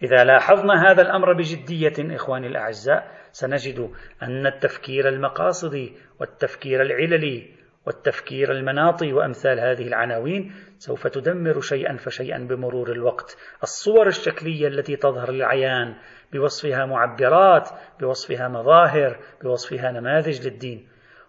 إذا 0.02 0.24
لاحظنا 0.24 0.90
هذا 0.90 1.02
الأمر 1.02 1.32
بجدية 1.32 2.14
إخواني 2.16 2.46
الأعزاء 2.46 3.23
سنجد 3.34 3.90
أن 4.22 4.46
التفكير 4.46 5.08
المقاصدي 5.08 5.92
والتفكير 6.20 6.82
العللي 6.82 7.50
والتفكير 7.86 8.52
المناطي 8.52 9.12
وأمثال 9.12 9.60
هذه 9.60 9.88
العناوين 9.88 10.52
سوف 10.78 11.06
تدمر 11.06 11.60
شيئا 11.60 11.96
فشيئا 11.96 12.38
بمرور 12.38 12.92
الوقت. 12.92 13.36
الصور 13.62 14.06
الشكلية 14.06 14.68
التي 14.68 14.96
تظهر 14.96 15.30
للعيان 15.30 15.94
بوصفها 16.32 16.86
معبرات 16.86 17.68
بوصفها 18.00 18.48
مظاهر 18.48 19.18
بوصفها 19.42 19.92
نماذج 19.92 20.48
للدين. 20.48 20.88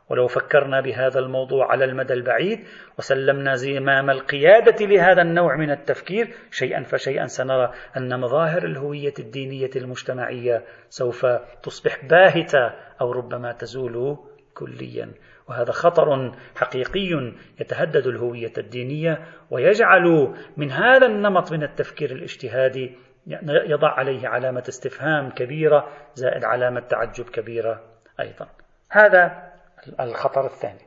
ولو 0.09 0.27
فكرنا 0.27 0.81
بهذا 0.81 1.19
الموضوع 1.19 1.71
على 1.71 1.85
المدى 1.85 2.13
البعيد 2.13 2.59
وسلمنا 2.97 3.55
زمام 3.55 4.09
القيادة 4.09 4.85
لهذا 4.85 5.21
النوع 5.21 5.55
من 5.55 5.71
التفكير 5.71 6.33
شيئا 6.51 6.83
فشيئا 6.83 7.25
سنرى 7.25 7.71
أن 7.97 8.19
مظاهر 8.19 8.65
الهوية 8.65 9.13
الدينية 9.19 9.69
المجتمعية 9.75 10.63
سوف 10.89 11.25
تصبح 11.63 12.05
باهتة 12.05 12.74
أو 13.01 13.12
ربما 13.12 13.51
تزول 13.51 14.17
كليا. 14.53 15.12
وهذا 15.50 15.71
خطر 15.71 16.31
حقيقي 16.55 17.33
يتهدد 17.59 18.07
الهوية 18.07 18.53
الدينية 18.57 19.25
ويجعل 19.51 20.33
من 20.57 20.71
هذا 20.71 21.05
النمط 21.05 21.51
من 21.51 21.63
التفكير 21.63 22.12
الاجتهادي 22.12 22.95
يضع 23.65 23.89
عليه 23.89 24.27
علامة 24.27 24.63
استفهام 24.69 25.29
كبيرة 25.29 25.88
زائد 26.13 26.43
علامة 26.43 26.79
تعجب 26.79 27.29
كبيرة 27.29 27.81
أيضا. 28.19 28.47
هذا 28.89 29.54
الخطر 29.99 30.45
الثاني. 30.45 30.85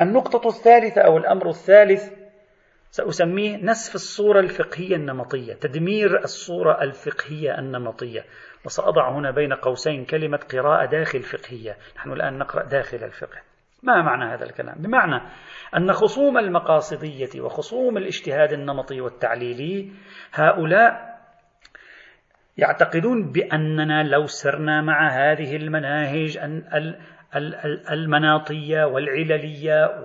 النقطة 0.00 0.48
الثالثة 0.48 1.00
أو 1.00 1.18
الأمر 1.18 1.48
الثالث 1.48 2.12
سأسميه 2.90 3.56
نسف 3.56 3.94
الصورة 3.94 4.40
الفقهية 4.40 4.96
النمطية 4.96 5.54
تدمير 5.54 6.18
الصورة 6.18 6.82
الفقهية 6.82 7.58
النمطية. 7.58 8.24
وسأضع 8.64 9.10
هنا 9.10 9.30
بين 9.30 9.52
قوسين 9.52 10.04
كلمة 10.04 10.40
قراءة 10.52 10.84
داخل 10.84 11.22
فقهية. 11.22 11.76
نحن 11.96 12.12
الآن 12.12 12.38
نقرأ 12.38 12.64
داخل 12.64 13.04
الفقه. 13.04 13.38
ما 13.82 14.02
معنى 14.02 14.34
هذا 14.34 14.44
الكلام؟ 14.44 14.74
بمعنى 14.78 15.22
أن 15.76 15.92
خصوم 15.92 16.38
المقاصدية 16.38 17.40
وخصوم 17.40 17.96
الاجتهاد 17.96 18.52
النمطي 18.52 19.00
والتعليلي 19.00 19.92
هؤلاء 20.32 21.18
يعتقدون 22.56 23.32
بأننا 23.32 24.02
لو 24.02 24.26
سرنا 24.26 24.82
مع 24.82 25.08
هذه 25.08 25.56
المناهج 25.56 26.38
المناطية 27.90 28.84
والعللية 28.84 30.04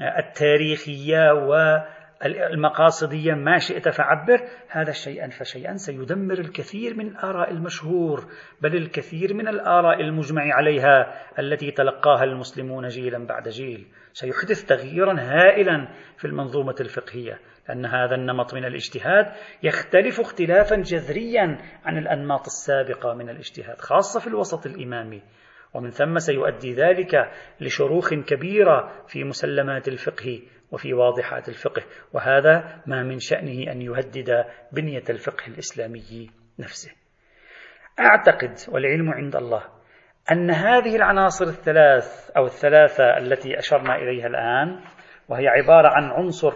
والتاريخية 0.00 1.32
والمقاصدية 1.32 3.34
ما 3.34 3.58
شئت 3.58 3.88
فعبر 3.88 4.40
هذا 4.68 4.92
شيئا 4.92 5.28
فشيئا 5.28 5.76
سيدمر 5.76 6.38
الكثير 6.38 6.96
من 6.96 7.08
الآراء 7.08 7.50
المشهور 7.50 8.24
بل 8.60 8.76
الكثير 8.76 9.34
من 9.34 9.48
الآراء 9.48 10.00
المجمع 10.00 10.54
عليها 10.54 11.14
التي 11.38 11.70
تلقاها 11.70 12.24
المسلمون 12.24 12.88
جيلا 12.88 13.26
بعد 13.26 13.48
جيل. 13.48 13.86
سيحدث 14.12 14.64
تغييرا 14.64 15.20
هائلا 15.20 15.88
في 16.16 16.24
المنظومة 16.24 16.74
الفقهية 16.80 17.38
لأن 17.68 17.86
هذا 17.86 18.14
النمط 18.14 18.54
من 18.54 18.64
الاجتهاد 18.64 19.26
يختلف 19.62 20.20
اختلافا 20.20 20.76
جذريا 20.76 21.58
عن 21.84 21.98
الأنماط 21.98 22.46
السابقة 22.46 23.14
من 23.14 23.30
الاجتهاد 23.30 23.80
خاصة 23.80 24.20
في 24.20 24.26
الوسط 24.26 24.66
الإمامي. 24.66 25.22
ومن 25.74 25.90
ثم 25.90 26.18
سيؤدي 26.18 26.72
ذلك 26.72 27.30
لشروخ 27.60 28.14
كبيرة 28.14 29.04
في 29.06 29.24
مسلمات 29.24 29.88
الفقه 29.88 30.42
وفي 30.72 30.94
واضحات 30.94 31.48
الفقه 31.48 31.82
وهذا 32.12 32.82
ما 32.86 33.02
من 33.02 33.18
شأنه 33.18 33.72
أن 33.72 33.82
يهدد 33.82 34.44
بنية 34.72 35.04
الفقه 35.10 35.46
الإسلامي 35.46 36.30
نفسه. 36.58 36.90
أعتقد 38.00 38.54
والعلم 38.68 39.10
عند 39.10 39.36
الله 39.36 39.62
أن 40.32 40.50
هذه 40.50 40.96
العناصر 40.96 41.44
الثلاث 41.44 42.30
أو 42.36 42.44
الثلاثة 42.44 43.18
التي 43.18 43.58
أشرنا 43.58 43.96
إليها 43.96 44.26
الآن 44.26 44.80
وهي 45.28 45.48
عبارة 45.48 45.88
عن 45.88 46.04
عنصر 46.04 46.52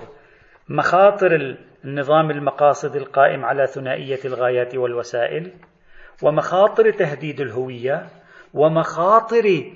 مخاطر 0.69 1.57
النظام 1.85 2.31
المقاصد 2.31 2.97
القائم 2.97 3.45
على 3.45 3.67
ثنائية 3.67 4.19
الغايات 4.25 4.75
والوسائل 4.75 5.53
ومخاطر 6.23 6.91
تهديد 6.91 7.41
الهوية 7.41 8.07
ومخاطر 8.57 9.73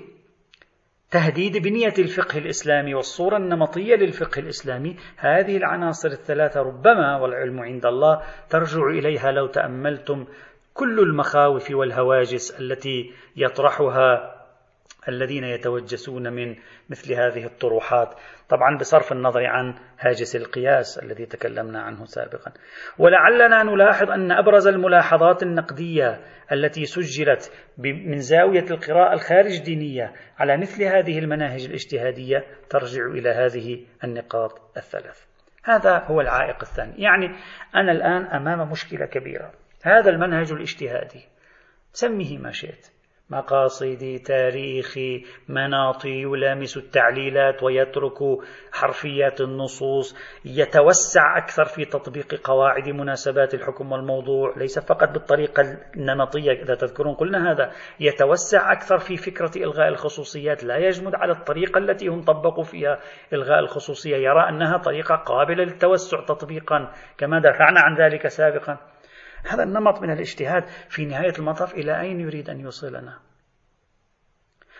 تهديد 1.11 1.57
بنية 1.57 1.93
الفقه 1.99 2.37
الإسلامي 2.37 2.93
والصورة 2.93 3.37
النمطية 3.37 3.95
للفقه 3.95 4.39
الإسلامي. 4.39 4.95
هذه 5.17 5.57
العناصر 5.57 6.09
الثلاثة 6.09 6.61
ربما 6.61 7.17
والعلم 7.17 7.59
عند 7.59 7.85
الله 7.85 8.21
ترجع 8.49 8.87
إليها 8.87 9.31
لو 9.31 9.47
تأملتم 9.47 10.25
كل 10.73 10.99
المخاوف 10.99 11.71
والهواجس 11.71 12.59
التي 12.59 13.11
يطرحها 13.35 14.35
الذين 15.07 15.43
يتوجسون 15.43 16.33
من 16.33 16.55
مثل 16.89 17.13
هذه 17.13 17.45
الطروحات. 17.45 18.15
طبعا 18.51 18.77
بصرف 18.77 19.11
النظر 19.11 19.45
عن 19.45 19.75
هاجس 19.99 20.35
القياس 20.35 20.99
الذي 21.03 21.25
تكلمنا 21.25 21.81
عنه 21.81 22.05
سابقا. 22.05 22.51
ولعلنا 22.97 23.63
نلاحظ 23.63 24.11
أن 24.11 24.31
أبرز 24.31 24.67
الملاحظات 24.67 25.43
النقدية 25.43 26.19
التي 26.51 26.85
سجلت 26.85 27.51
من 27.77 28.17
زاوية 28.17 28.65
القراءة 28.71 29.13
الخارج 29.13 29.63
دينية 29.63 30.13
على 30.37 30.57
مثل 30.57 30.83
هذه 30.83 31.19
المناهج 31.19 31.65
الاجتهادية 31.65 32.45
ترجع 32.69 33.05
إلى 33.05 33.29
هذه 33.29 33.85
النقاط 34.03 34.77
الثلاث. 34.77 35.25
هذا 35.63 35.97
هو 35.97 36.21
العائق 36.21 36.57
الثاني. 36.61 37.01
يعني 37.03 37.27
أنا 37.75 37.91
الآن 37.91 38.25
أمام 38.25 38.71
مشكلة 38.71 39.05
كبيرة. 39.05 39.51
هذا 39.83 40.09
المنهج 40.09 40.51
الاجتهادي. 40.51 41.25
سميه 41.91 42.37
ما 42.37 42.51
شئت. 42.51 43.00
مقاصدي 43.31 44.19
تاريخي 44.19 45.23
مناطي 45.49 46.21
يلامس 46.21 46.77
التعليلات 46.77 47.63
ويترك 47.63 48.19
حرفيات 48.73 49.41
النصوص 49.41 50.15
يتوسع 50.45 51.37
أكثر 51.37 51.65
في 51.65 51.85
تطبيق 51.85 52.41
قواعد 52.43 52.89
مناسبات 52.89 53.53
الحكم 53.53 53.91
والموضوع. 53.91 54.53
ليس 54.57 54.79
فقط 54.79 55.09
بالطريقة 55.09 55.77
النمطية 55.97 56.51
إذا 56.51 56.75
تذكرون 56.75 57.15
قلنا 57.15 57.51
هذا 57.51 57.71
يتوسع 57.99 58.71
أكثر 58.71 58.97
في 58.97 59.17
فكرة 59.17 59.51
إلغاء 59.55 59.87
الخصوصيات. 59.87 60.63
لا 60.63 60.77
يجمد 60.77 61.15
على 61.15 61.31
الطريقة 61.31 61.77
التي 61.77 62.07
هم 62.07 62.21
طبقوا 62.21 62.63
فيها 62.63 62.99
إلغاء 63.33 63.59
الخصوصية. 63.59 64.17
يرى 64.17 64.49
أنها 64.49 64.77
طريقة 64.77 65.15
قابلة 65.15 65.63
للتوسع 65.63 66.25
تطبيقا 66.25 66.91
كما 67.17 67.39
دافعنا 67.39 67.79
عن 67.79 67.95
ذلك 67.95 68.27
سابقا. 68.27 68.90
هذا 69.43 69.63
النمط 69.63 70.01
من 70.01 70.11
الاجتهاد 70.11 70.63
في 70.89 71.05
نهاية 71.05 71.33
المطاف 71.39 71.73
إلى 71.73 72.01
أين 72.01 72.19
يريد 72.19 72.49
أن 72.49 72.59
يوصلنا؟ 72.59 73.19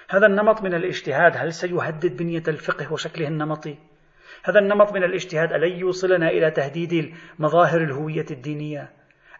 هذا 0.09 0.25
النمط 0.27 0.61
من 0.61 0.73
الاجتهاد 0.73 1.37
هل 1.37 1.53
سيهدد 1.53 2.17
بنية 2.17 2.43
الفقه 2.47 2.93
وشكله 2.93 3.27
النمطي؟ 3.27 3.77
هذا 4.43 4.59
النمط 4.59 4.93
من 4.93 5.03
الاجتهاد 5.03 5.53
ألن 5.53 5.79
يوصلنا 5.79 6.29
إلى 6.29 6.51
تهديد 6.51 7.15
مظاهر 7.39 7.81
الهوية 7.81 8.25
الدينية؟ 8.31 8.89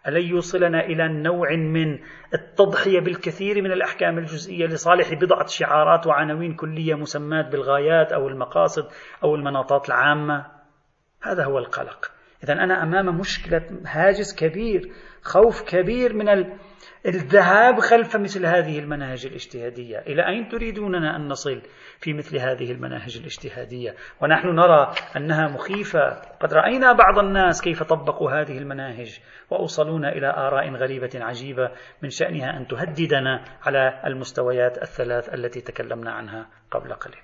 ألن 0.08 0.28
يوصلنا 0.28 0.86
إلى 0.86 1.08
نوع 1.08 1.56
من 1.56 2.00
التضحية 2.34 3.00
بالكثير 3.00 3.62
من 3.62 3.72
الأحكام 3.72 4.18
الجزئية 4.18 4.66
لصالح 4.66 5.14
بضعة 5.14 5.48
شعارات 5.48 6.08
وعناوين 6.08 6.56
كلية 6.56 6.96
مسمات 6.96 7.48
بالغايات 7.48 8.12
أو 8.12 8.28
المقاصد 8.28 8.88
أو 9.24 9.36
المناطات 9.36 9.88
العامة؟ 9.88 10.46
هذا 11.22 11.44
هو 11.44 11.58
القلق. 11.58 12.12
إذا 12.44 12.54
أنا 12.54 12.84
أمام 12.84 13.20
مشكلة 13.20 13.68
هاجس 13.86 14.36
كبير 14.36 14.92
خوف 15.24 15.62
كبير 15.62 16.14
من 16.14 16.30
الذهاب 17.06 17.80
خلف 17.80 18.16
مثل 18.16 18.46
هذه 18.46 18.80
المناهج 18.80 19.26
الاجتهادية. 19.26 19.98
إلى 19.98 20.28
أين 20.28 20.48
تريدوننا 20.48 21.16
أن 21.16 21.28
نصل 21.28 21.62
في 22.00 22.14
مثل 22.14 22.38
هذه 22.38 22.72
المناهج 22.72 23.18
الاجتهادية؟ 23.18 23.96
ونحن 24.22 24.48
نرى 24.48 24.94
أنها 25.18 25.48
مخيفة. 25.48 26.22
قد 26.40 26.54
رأينا 26.54 26.94
بعض 26.94 27.20
الناس 27.20 27.62
كيف 27.62 27.84
طبقوا 27.84 28.32
هذه 28.32 28.58
المناهج 28.58 29.20
وأوصلون 29.50 30.06
إلى 30.06 30.28
آراء 30.28 30.76
غريبة 30.76 31.10
عجيبة 31.16 31.72
من 32.02 32.10
شأنها 32.10 32.58
أن 32.58 32.68
تهددنا 32.68 33.44
على 33.62 34.02
المستويات 34.06 34.78
الثلاث 34.78 35.34
التي 35.34 35.62
تكلمنا 35.62 36.12
عنها 36.12 36.48
قبل 36.72 36.94
قليل. 36.94 37.22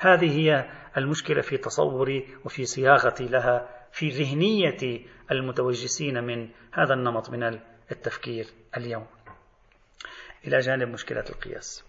هذه 0.00 0.38
هي 0.40 0.70
المشكلة 0.96 1.40
في 1.40 1.56
تصوري 1.56 2.26
وفي 2.44 2.64
صياغتي 2.64 3.28
لها 3.28 3.77
في 3.92 4.08
ذهنية 4.08 5.06
المتوجسين 5.30 6.24
من 6.24 6.48
هذا 6.72 6.94
النمط 6.94 7.30
من 7.30 7.60
التفكير 7.92 8.46
اليوم. 8.76 9.06
إلى 10.46 10.58
جانب 10.58 10.88
مشكلة 10.88 11.24
القياس. 11.30 11.84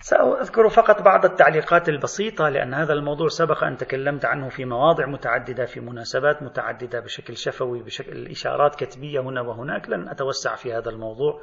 سأذكر 0.00 0.68
فقط 0.68 1.02
بعض 1.02 1.24
التعليقات 1.24 1.88
البسيطة 1.88 2.48
لأن 2.48 2.74
هذا 2.74 2.92
الموضوع 2.92 3.28
سبق 3.28 3.64
أن 3.64 3.76
تكلمت 3.76 4.24
عنه 4.24 4.48
في 4.48 4.64
مواضع 4.64 5.06
متعددة 5.06 5.66
في 5.66 5.80
مناسبات 5.80 6.42
متعددة 6.42 7.00
بشكل 7.00 7.36
شفوي 7.36 7.82
بشكل 7.82 8.26
إشارات 8.26 8.74
كتبية 8.74 9.20
هنا 9.20 9.40
وهناك. 9.40 9.88
لن 9.88 10.08
أتوسع 10.08 10.56
في 10.56 10.72
هذا 10.72 10.90
الموضوع 10.90 11.42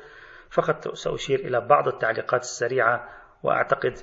فقط 0.50 0.96
سأشير 0.96 1.40
إلى 1.40 1.62
بعض 1.62 1.88
التعليقات 1.88 2.42
السريعة 2.42 3.10
وأعتقد 3.44 3.94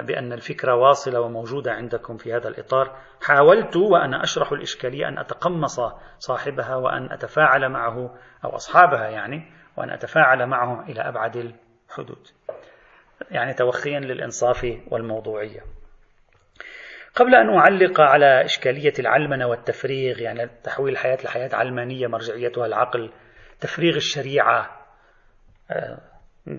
بأن 0.00 0.32
الفكرة 0.32 0.74
واصلة 0.74 1.20
وموجودة 1.20 1.72
عندكم 1.72 2.16
في 2.16 2.34
هذا 2.34 2.48
الإطار. 2.48 2.96
حاولت 3.22 3.76
وأنا 3.76 4.22
أشرح 4.22 4.52
الإشكالية 4.52 5.08
أن 5.08 5.18
أتقمص 5.18 5.80
صاحبها 6.18 6.76
وأن 6.76 7.12
أتفاعل 7.12 7.68
معه 7.68 8.14
أو 8.44 8.56
أصحابها 8.56 9.08
يعني 9.08 9.52
وأن 9.76 9.90
أتفاعل 9.90 10.46
معهم 10.46 10.90
إلى 10.90 11.00
أبعد 11.00 11.36
الحدود. 11.36 12.28
يعني 13.30 13.54
توخيا 13.54 14.00
للإنصاف 14.00 14.66
والموضوعية. 14.90 15.60
قبل 17.14 17.34
أن 17.34 17.58
أعلق 17.58 18.00
على 18.00 18.44
إشكالية 18.44 18.92
العلمنة 18.98 19.46
والتفريغ 19.46 20.20
يعني 20.20 20.50
تحويل 20.64 20.92
الحياة 20.92 21.18
لحياة 21.24 21.50
علمانية 21.52 22.06
مرجعيتها 22.06 22.66
العقل 22.66 23.12
تفريغ 23.60 23.96
الشريعة 23.96 24.86
آه، 25.70 25.98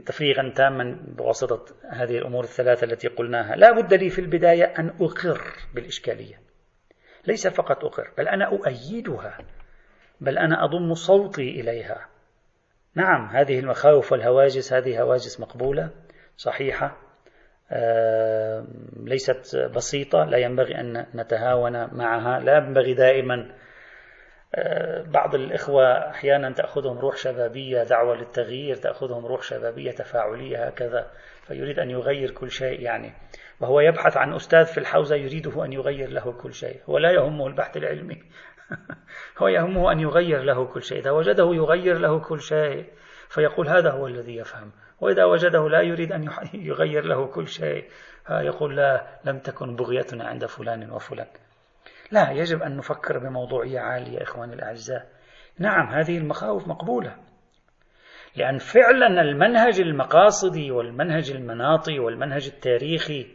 تفريغا 0.06 0.54
تاما 0.56 0.98
بواسطة 1.08 1.66
هذه 1.90 2.18
الأمور 2.18 2.44
الثلاثة 2.44 2.86
التي 2.86 3.08
قلناها. 3.08 3.56
لا 3.56 3.72
بد 3.72 3.94
لي 3.94 4.10
في 4.10 4.20
البداية 4.20 4.64
أن 4.64 4.94
أقر 5.02 5.42
بالإشكالية. 5.74 6.42
ليس 7.28 7.48
فقط 7.48 7.86
أقر 7.86 8.12
بل 8.18 8.28
أنا 8.28 8.46
أؤيدها 8.46 9.38
بل 10.22 10.38
أنا 10.38 10.64
أضم 10.64 10.94
صوتي 10.94 11.62
إليها. 11.62 12.08
نعم 12.96 13.28
هذه 13.28 13.60
المخاوف 13.60 14.12
والهواجس 14.12 14.74
هذه 14.74 15.02
هواجس 15.02 15.40
مقبولة 15.40 15.90
صحيحة 16.38 16.98
ليست 19.04 19.56
بسيطة 19.76 20.24
لا 20.24 20.38
ينبغي 20.38 20.76
أن 20.80 21.06
نتهاون 21.16 21.96
معها 21.96 22.40
لا 22.40 22.58
ينبغي 22.58 22.94
دائما 22.94 23.56
بعض 25.06 25.36
الإخوة 25.36 26.10
أحيانا 26.10 26.52
تأخذهم 26.52 27.00
روح 27.00 27.16
شبابية 27.16 27.84
دعوة 27.84 28.16
للتغيير 28.16 28.76
تأخذهم 28.76 29.26
روح 29.26 29.42
شبابية 29.42 29.92
تفاعلية 29.92 30.66
هكذا 30.66 31.08
فيريد 31.48 31.80
أن 31.80 31.90
يغير 31.90 32.32
كل 32.32 32.52
شيء 32.52 32.82
يعني. 32.82 33.14
وهو 33.60 33.80
يبحث 33.80 34.18
عن 34.18 34.34
أستاذ 34.34 34.66
في 34.66 34.78
الحوزة 34.78 35.16
يريده 35.16 35.66
أن 35.66 35.74
يغير 35.74 36.10
له 36.10 36.32
كل 36.32 36.54
شيء. 36.54 36.82
هو 36.90 36.98
لا 36.98 37.12
يهمه 37.12 37.48
البحث 37.48 37.78
العلمي. 37.78 38.24
هو 39.42 39.48
يهمه 39.48 39.92
أن 39.92 40.00
يغير 40.00 40.44
له 40.44 40.66
كل 40.66 40.84
شيء. 40.84 41.00
إذا 41.00 41.12
وجده 41.12 41.54
يغير 41.54 41.98
له 41.98 42.20
كل 42.20 42.42
شيء 42.42 42.86
فيقول 43.30 43.68
هذا 43.68 43.92
هو 43.92 44.08
الذي 44.08 44.36
يفهم. 44.36 44.72
وإذا 45.02 45.26
وجده 45.26 45.70
لا 45.70 45.82
يريد 45.82 46.12
أن 46.12 46.30
يغير 46.54 47.06
له 47.06 47.28
كل 47.28 47.48
شيء 47.48 47.86
يقول 48.30 48.76
لا 48.76 49.20
لم 49.26 49.40
تكن 49.40 49.76
بغيتنا 49.76 50.24
عند 50.24 50.46
فلان 50.46 50.92
وفلان. 50.92 51.28
لا 52.12 52.32
يجب 52.32 52.62
أن 52.62 52.78
نفكر 52.78 53.18
بموضوعية 53.20 53.80
عالية 53.80 54.22
إخواني 54.22 54.54
الأعزاء. 54.54 55.08
نعم 55.60 55.88
هذه 55.94 56.18
المخاوف 56.18 56.68
مقبولة. 56.68 57.16
لأن 58.36 58.58
فعلا 58.58 59.22
المنهج 59.22 59.80
المقاصدي 59.82 60.72
والمنهج 60.72 61.32
المناطي 61.32 62.00
والمنهج 62.00 62.48
التاريخي 62.48 63.28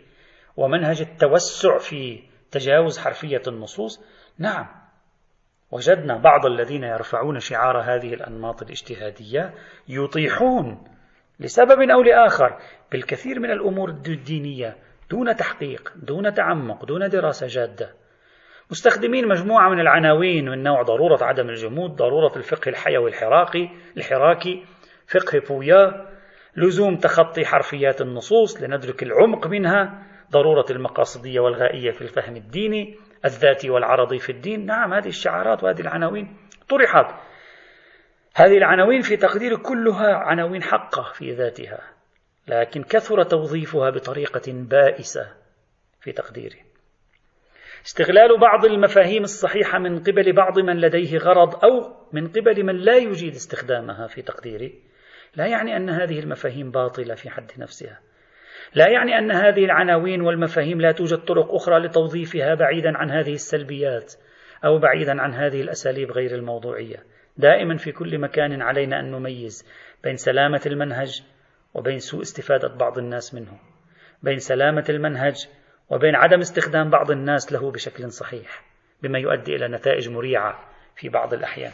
ومنهج 0.56 1.00
التوسع 1.00 1.78
في 1.78 2.22
تجاوز 2.50 2.98
حرفية 2.98 3.42
النصوص 3.48 4.04
نعم 4.38 4.66
وجدنا 5.70 6.16
بعض 6.16 6.46
الذين 6.46 6.84
يرفعون 6.84 7.38
شعار 7.38 7.80
هذه 7.80 8.14
الأنماط 8.14 8.62
الاجتهادية 8.62 9.54
يطيحون 9.88 10.84
لسبب 11.40 11.90
أو 11.90 12.02
لآخر. 12.02 12.58
بالكثير 12.92 13.40
من 13.40 13.50
الأمور 13.50 13.88
الدينية 13.88 14.76
دون 15.10 15.36
تحقيق 15.36 15.92
دون 15.96 16.34
تعمق 16.34 16.84
دون 16.84 17.08
دراسة 17.08 17.46
جادة 17.46 17.94
مستخدمين 18.70 19.28
مجموعة 19.28 19.68
من 19.68 19.80
العناوين 19.80 20.48
من 20.48 20.62
نوع 20.62 20.82
ضرورة 20.82 21.24
عدم 21.24 21.48
الجمود 21.48 21.90
ضرورة 21.90 22.36
الفقه 22.36 22.68
الحيوي 22.68 23.10
الحراقي 23.10 23.68
الحراكي 23.96 24.64
فقه 25.06 25.38
بويا 25.48 26.06
لزوم 26.56 26.96
تخطي 26.96 27.44
حرفيات 27.44 28.00
النصوص 28.00 28.62
لندرك 28.62 29.02
العمق 29.02 29.46
منها 29.46 30.06
ضرورة 30.30 30.64
المقاصدية 30.70 31.40
والغائية 31.40 31.90
في 31.90 32.02
الفهم 32.02 32.36
الديني 32.36 32.96
الذاتي 33.24 33.70
والعرضي 33.70 34.18
في 34.18 34.32
الدين. 34.32 34.66
نعم 34.66 34.94
هذه 34.94 35.08
الشعارات 35.08 35.64
وهذه 35.64 35.80
العناوين 35.80 36.36
طرحت. 36.68 37.14
هذه 38.34 38.56
العناوين 38.58 39.00
في 39.00 39.16
تقدير 39.16 39.56
كلها 39.56 40.14
عناوين 40.14 40.62
حقة 40.62 41.12
في 41.12 41.32
ذاتها 41.32 41.80
لكن 42.48 42.82
كثر 42.82 43.22
توظيفها 43.22 43.90
بطريقة 43.90 44.52
بائسة 44.52 45.34
في 46.00 46.12
تقديري 46.12 46.67
استغلال 47.86 48.40
بعض 48.40 48.64
المفاهيم 48.64 49.22
الصحيحة 49.22 49.78
من 49.78 49.98
قبل 49.98 50.32
بعض 50.32 50.58
من 50.58 50.80
لديه 50.80 51.18
غرض 51.18 51.64
أو 51.64 51.96
من 52.12 52.28
قبل 52.28 52.64
من 52.64 52.76
لا 52.76 52.96
يجيد 52.96 53.34
استخدامها 53.34 54.06
في 54.06 54.22
تقديري. 54.22 54.82
لا 55.36 55.46
يعني 55.46 55.76
أن 55.76 55.90
هذه 55.90 56.20
المفاهيم 56.20 56.70
باطلة 56.70 57.14
في 57.14 57.30
حد 57.30 57.50
نفسها. 57.58 58.00
لا 58.74 58.88
يعني 58.88 59.18
أن 59.18 59.30
هذه 59.30 59.64
العناوين 59.64 60.20
والمفاهيم 60.20 60.80
لا 60.80 60.92
توجد 60.92 61.18
طرق 61.18 61.54
أخرى 61.54 61.78
لتوظيفها 61.78 62.54
بعيدا 62.54 62.98
عن 62.98 63.10
هذه 63.10 63.32
السلبيات 63.32 64.14
أو 64.64 64.78
بعيدا 64.78 65.22
عن 65.22 65.34
هذه 65.34 65.60
الأساليب 65.60 66.12
غير 66.12 66.34
الموضوعية. 66.34 67.02
دائما 67.36 67.76
في 67.76 67.92
كل 67.92 68.18
مكان 68.18 68.62
علينا 68.62 69.00
أن 69.00 69.10
نميز 69.10 69.66
بين 70.04 70.16
سلامة 70.16 70.60
المنهج 70.66 71.22
وبين 71.74 71.98
سوء 71.98 72.22
استفادة 72.22 72.68
بعض 72.68 72.98
الناس 72.98 73.34
منه. 73.34 73.58
بين 74.22 74.38
سلامة 74.38 74.84
المنهج 74.88 75.48
وبين 75.90 76.14
عدم 76.16 76.38
استخدام 76.38 76.90
بعض 76.90 77.10
الناس 77.10 77.52
له 77.52 77.70
بشكل 77.70 78.12
صحيح 78.12 78.62
بما 79.02 79.18
يؤدي 79.18 79.56
إلى 79.56 79.68
نتائج 79.68 80.08
مريعة 80.08 80.58
في 80.96 81.08
بعض 81.08 81.34
الأحيان. 81.34 81.72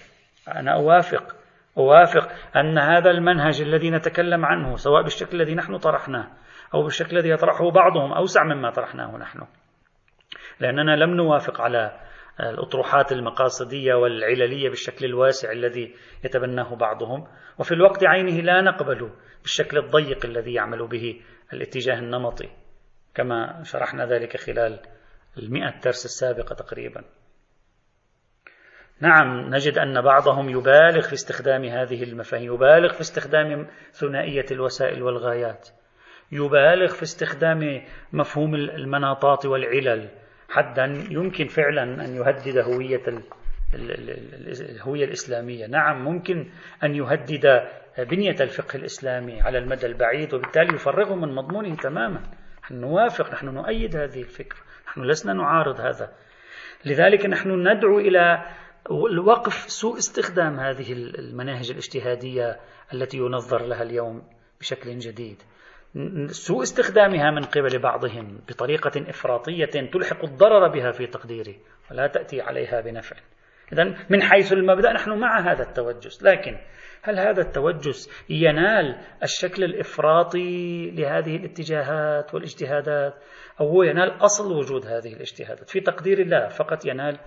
أنا 0.57 0.74
أوافق 0.74 1.37
أوافق 1.79 2.29
أن 2.57 2.79
هذا 2.79 3.11
المنهج 3.11 3.61
الذي 3.61 3.90
نتكلم 3.90 4.44
عنه 4.44 4.77
سواء 4.77 5.03
بالشكل 5.03 5.40
الذي 5.40 5.55
نحن 5.55 5.79
طرحناه 5.79 6.31
أو 6.74 6.83
بالشكل 6.83 7.16
الذي 7.16 7.31
يطرحه 7.31 7.70
بعضهم 7.70 8.12
أوسع 8.12 8.44
مما 8.44 8.70
طرحناه 8.70 9.16
نحن. 9.16 9.46
لأننا 10.61 10.96
لم 10.96 11.11
نوافق 11.11 11.61
على 11.61 12.00
الأطروحات 12.40 13.12
المقاصدية 13.12 13.94
والعللية 13.94 14.68
بالشكل 14.68 15.05
الواسع 15.05 15.53
الذي 15.53 15.94
يتبناه 16.24 16.74
بعضهم. 16.74 17.27
وفي 17.59 17.72
الوقت 17.72 18.05
عينه 18.05 18.40
لا 18.40 18.61
نقبل 18.61 19.11
بالشكل 19.42 19.79
الضيق 19.79 20.27
الذي 20.27 20.55
يعمل 20.55 20.87
به 20.87 21.20
الاتجاه 21.53 21.98
النمطي. 21.98 22.63
كما 23.14 23.62
شرحنا 23.62 24.07
ذلك 24.07 24.37
خلال 24.37 24.81
المئة 25.38 25.81
درس 25.85 26.05
السابقة 26.05 26.55
تقريبا. 26.55 27.05
نعم 29.00 29.55
نجد 29.55 29.79
أن 29.79 30.00
بعضهم 30.00 30.48
يبالغ 30.48 31.00
في 31.00 31.12
استخدام 31.12 31.64
هذه 31.64 32.03
المفاهيم 32.03 32.55
يبالغ 32.55 32.92
في 32.92 33.00
استخدام 33.00 33.66
ثنائية 33.92 34.46
الوسائل 34.50 35.03
والغايات 35.03 35.68
يبالغ 36.33 36.87
في 36.87 37.03
استخدام 37.03 37.83
مفهوم 38.12 38.55
المناطات 38.55 39.46
والعلل. 39.46 40.09
حدا 40.48 40.85
يمكن 41.11 41.46
فعلا 41.46 41.83
أن 41.83 42.16
يهدد 42.16 42.59
هوية 42.59 43.03
الهوية 43.74 45.05
الإسلامية. 45.05 45.66
نعم 45.66 46.05
ممكن 46.05 46.50
أن 46.85 46.94
يهدد 46.94 47.68
بنية 47.98 48.37
الفقه 48.40 48.77
الإسلامي 48.77 49.40
على 49.40 49.59
المدى 49.59 49.87
البعيد 49.87 50.35
وبالتالي 50.35 50.74
يفرغه 50.74 51.14
من 51.14 51.35
مضمونه 51.35 51.77
تماما. 51.77 52.22
نحن 52.64 52.81
نوافق 52.81 53.33
نحن 53.33 53.46
نؤيد 53.48 53.96
هذه 53.96 54.20
الفكرة 54.20 54.59
نحن 54.87 55.03
لسنا 55.03 55.33
نعارض 55.33 55.81
هذا. 55.81 56.12
لذلك 56.85 57.27
نحن 57.27 57.68
ندعو 57.68 57.98
إلى 57.98 58.46
الوقف 58.90 59.53
سوء 59.53 59.98
استخدام 59.98 60.61
هذه 60.61 60.92
المناهج 60.92 61.70
الاجتهادية 61.70 62.61
التي 62.94 63.16
ينظر 63.18 63.66
لها 63.66 63.83
اليوم 63.83 64.22
بشكل 64.61 64.98
جديد. 64.98 65.42
سوء 66.27 66.62
استخدامها 66.62 67.31
من 67.31 67.42
قبل 67.42 67.79
بعضهم 67.79 68.40
بطريقة 68.48 69.09
إفراطية 69.09 69.90
تلحق 69.92 70.24
الضرر 70.24 70.68
بها 70.68 70.90
في 70.90 71.07
تقديري 71.07 71.61
ولا 71.90 72.07
تأتي 72.07 72.40
عليها 72.40 72.81
بنفع. 72.81 73.16
إذا 73.72 73.85
من 74.11 74.22
حيث 74.22 74.53
المبدأ 74.53 74.92
نحن 74.92 75.11
مع 75.11 75.53
هذا 75.53 75.62
التوجس 75.62 76.22
لكن 76.22 76.59
هل 77.03 77.18
هذا 77.18 77.40
التوجس 77.40 78.11
ينال 78.31 79.00
الشكل 79.22 79.64
الإفراطي 79.64 80.90
لهذه 80.90 81.37
الاتجاهات 81.37 82.35
والاجتهادات 82.35 83.14
أو 83.61 83.68
هو 83.68 83.83
ينال 83.83 84.24
أصل 84.24 84.53
وجود 84.53 84.87
هذه 84.87 85.12
الاجتهادات؟ 85.12 85.70
في 85.70 85.81
تقدير 85.81 86.18
الله 86.18 86.48
فقط 86.48 86.87
ينال 86.87 87.18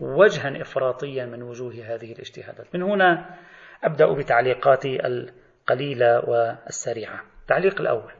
وجها 0.00 0.60
إفراطيا 0.60 1.26
من 1.26 1.42
وجوه 1.42 1.72
هذه 1.72 2.12
الاجتهادات. 2.12 2.74
من 2.74 2.82
هنا 2.82 3.36
أبدأ 3.84 4.12
بتعليقاتي 4.12 5.06
القليلة 5.06 6.28
والسريعة. 6.28 7.20
التعليق 7.42 7.80
الأول. 7.80 8.12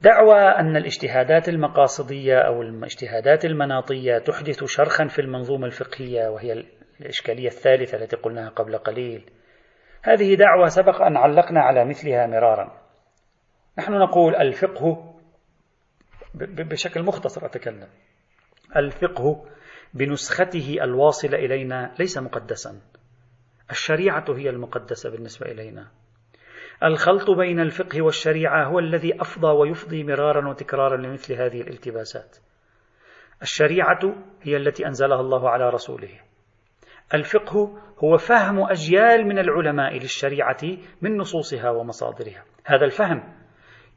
دعوى 0.00 0.40
أن 0.40 0.76
الاجتهادات 0.76 1.48
المقاصدية 1.48 2.38
أو 2.38 2.62
الاجتهادات 2.62 3.44
المناطية 3.44 4.18
تحدث 4.18 4.64
شرخا 4.64 5.06
في 5.06 5.18
المنظومة 5.18 5.66
الفقهية 5.66 6.28
وهي 6.28 6.64
الإشكالية 7.00 7.46
الثالثة 7.46 7.98
التي 7.98 8.16
قلناها 8.16 8.48
قبل 8.48 8.78
قليل. 8.78 9.30
هذه 10.02 10.34
دعوة 10.34 10.68
سبق 10.68 11.02
أن 11.02 11.16
علقنا 11.16 11.60
على 11.60 11.84
مثلها 11.84 12.26
مرارا. 12.26 12.80
نحن 13.78 13.92
نقول 13.92 14.36
الفقه 14.36 15.14
بشكل 16.34 17.02
مختصر 17.02 17.46
أتكلم. 17.46 17.88
الفقه 18.76 19.46
بنسخته 19.94 20.76
الواصلة 20.82 21.38
إلينا 21.38 21.94
ليس 21.98 22.18
مقدسا. 22.18 22.80
الشريعة 23.70 24.24
هي 24.28 24.50
المقدسة 24.50 25.10
بالنسبة 25.10 25.46
إلينا. 25.46 25.88
الخلط 26.84 27.30
بين 27.30 27.60
الفقه 27.60 28.02
والشريعة 28.02 28.64
هو 28.64 28.78
الذي 28.78 29.20
أفضى 29.20 29.46
ويفضي 29.46 30.04
مرارا 30.04 30.48
وتكرارا 30.48 30.96
لمثل 30.96 31.34
هذه 31.34 31.60
الالتباسات. 31.60 32.36
الشريعة 33.42 34.14
هي 34.42 34.56
التي 34.56 34.86
أنزلها 34.86 35.20
الله 35.20 35.50
على 35.50 35.70
رسوله. 35.70 36.20
الفقه 37.14 37.78
هو 38.04 38.16
فهم 38.16 38.70
أجيال 38.70 39.26
من 39.26 39.38
العلماء 39.38 39.98
للشريعة 39.98 40.62
من 41.02 41.16
نصوصها 41.16 41.70
ومصادرها. 41.70 42.44
هذا 42.64 42.84
الفهم 42.84 43.34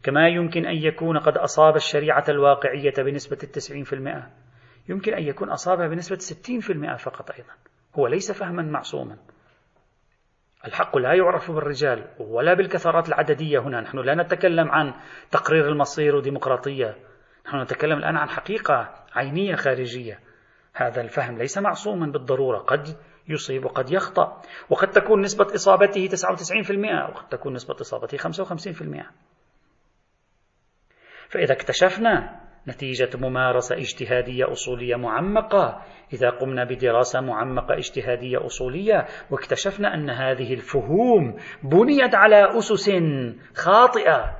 كما 0.03 0.27
يمكن 0.27 0.65
أن 0.65 0.75
يكون 0.75 1.17
قد 1.17 1.37
أصاب 1.37 1.75
الشريعة 1.75 2.25
الواقعية 2.29 2.93
بنسبة 2.97 3.37
التسعين 3.43 3.83
في 3.83 3.93
المئة. 3.93 4.29
يمكن 4.89 5.13
أن 5.13 5.23
يكون 5.23 5.49
أصابها 5.49 5.87
بنسبة 5.87 6.17
ستين 6.17 6.59
في 6.59 6.73
المئة 6.73 6.95
فقط 6.95 7.31
أيضا. 7.31 7.53
هو 7.95 8.07
ليس 8.07 8.31
فهما 8.31 8.63
معصوما. 8.63 9.17
الحق 10.65 10.97
لا 10.97 11.13
يعرف 11.13 11.51
بالرجال 11.51 12.07
ولا 12.19 12.53
بالكثرات 12.53 13.07
العددية 13.07 13.59
هنا. 13.59 13.81
نحن 13.81 13.97
لا 13.97 14.15
نتكلم 14.15 14.71
عن 14.71 14.93
تقرير 15.31 15.69
المصير 15.69 16.15
وديمقراطية. 16.15 16.95
نحن 17.45 17.61
نتكلم 17.61 17.97
الآن 17.97 18.17
عن 18.17 18.29
حقيقة 18.29 18.89
عينية 19.15 19.55
خارجية. 19.55 20.19
هذا 20.73 21.01
الفهم 21.01 21.37
ليس 21.37 21.57
معصوما 21.57 22.11
بالضرورة. 22.11 22.57
قد 22.57 22.97
يصيب 23.27 23.65
وقد 23.65 23.91
يخطأ. 23.91 24.41
وقد 24.69 24.91
تكون 24.91 25.21
نسبة 25.21 25.55
إصابته 25.55 26.07
99% 26.07 27.09
وقد 27.09 27.27
تكون 27.29 27.53
نسبة 27.53 27.75
إصابته 27.81 28.17
55% 28.17 29.11
فإذا 31.29 31.53
اكتشفنا 31.53 32.40
نتيجة 32.67 33.09
ممارسة 33.17 33.75
اجتهادية 33.75 34.51
أصولية 34.51 34.95
معمقة. 34.95 35.81
إذا 36.13 36.29
قمنا 36.29 36.63
بدراسة 36.63 37.21
معمقة 37.21 37.77
اجتهادية 37.77 38.45
أصولية 38.45 39.05
واكتشفنا 39.31 39.93
أن 39.93 40.09
هذه 40.09 40.53
الفهوم 40.53 41.35
بنيت 41.63 42.15
على 42.15 42.57
أسس 42.57 42.91
خاطئة. 43.55 44.37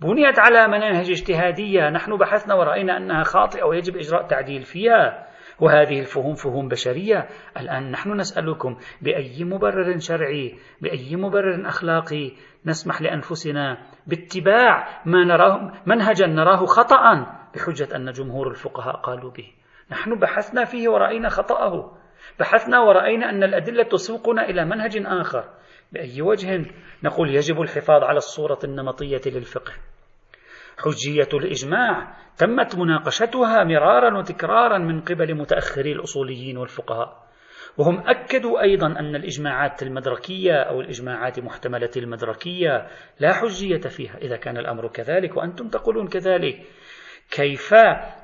بنيت 0.00 0.38
على 0.38 0.68
مناهج 0.68 1.10
اجتهادية. 1.10 1.90
نحن 1.90 2.16
بحثنا 2.16 2.54
ورأينا 2.54 2.96
أنها 2.96 3.22
خاطئة 3.22 3.62
ويجب 3.62 3.96
إجراء 3.96 4.26
تعديل 4.26 4.62
فيها. 4.62 5.26
وهذه 5.60 6.00
الفهوم 6.00 6.34
فهوم 6.34 6.68
بشرية. 6.68 7.28
الآن 7.60 7.90
نحن 7.90 8.12
نسألكم 8.12 8.76
بأي 9.02 9.44
مبرر 9.44 9.98
شرعي 9.98 10.54
بأي 10.82 11.16
مبرر 11.16 11.68
أخلاقي 11.68 12.32
نسمح 12.66 13.02
لأنفسنا 13.02 13.78
باتباع 14.06 15.02
ما 15.04 15.24
نراه 15.24 15.72
منهجا 15.86 16.26
نراه 16.26 16.66
خطأ؟ 16.66 17.39
بحجة 17.54 17.96
أن 17.96 18.12
جمهور 18.12 18.48
الفقهاء 18.50 18.96
قالوا 18.96 19.30
به. 19.30 19.52
نحن 19.90 20.18
بحثنا 20.18 20.64
فيه 20.64 20.88
ورأينا 20.88 21.28
خطأه. 21.28 21.96
بحثنا 22.40 22.80
ورأينا 22.80 23.30
أن 23.30 23.42
الأدلة 23.42 23.82
تسوقنا 23.82 24.48
إلى 24.48 24.64
منهج 24.64 25.02
آخر. 25.06 25.44
بأي 25.92 26.22
وجه 26.22 26.66
نقول 27.04 27.34
يجب 27.34 27.60
الحفاظ 27.60 28.02
على 28.02 28.16
الصورة 28.16 28.58
النمطية 28.64 29.20
للفقه. 29.26 29.72
حجية 30.78 31.28
الإجماع 31.34 32.14
تمت 32.38 32.76
مناقشتها 32.76 33.64
مرارا 33.64 34.18
وتكرارا 34.18 34.78
من 34.78 35.00
قبل 35.00 35.34
متأخري 35.34 35.92
الأصوليين 35.92 36.56
والفقهاء. 36.56 37.30
وهم 37.78 38.08
أكدوا 38.08 38.62
أيضا 38.62 38.86
أن 38.86 39.16
الإجماعات 39.16 39.82
المدركية 39.82 40.52
أو 40.52 40.80
الإجماعات 40.80 41.40
محتملة 41.40 41.90
المدركية 41.96 42.86
لا 43.20 43.32
حجية 43.32 43.80
فيها. 43.80 44.16
إذا 44.16 44.36
كان 44.36 44.58
الأمر 44.58 44.88
كذلك 44.88 45.36
وأنتم 45.36 45.68
تقولون 45.68 46.08
كذلك. 46.08 46.66
كيف 47.30 47.74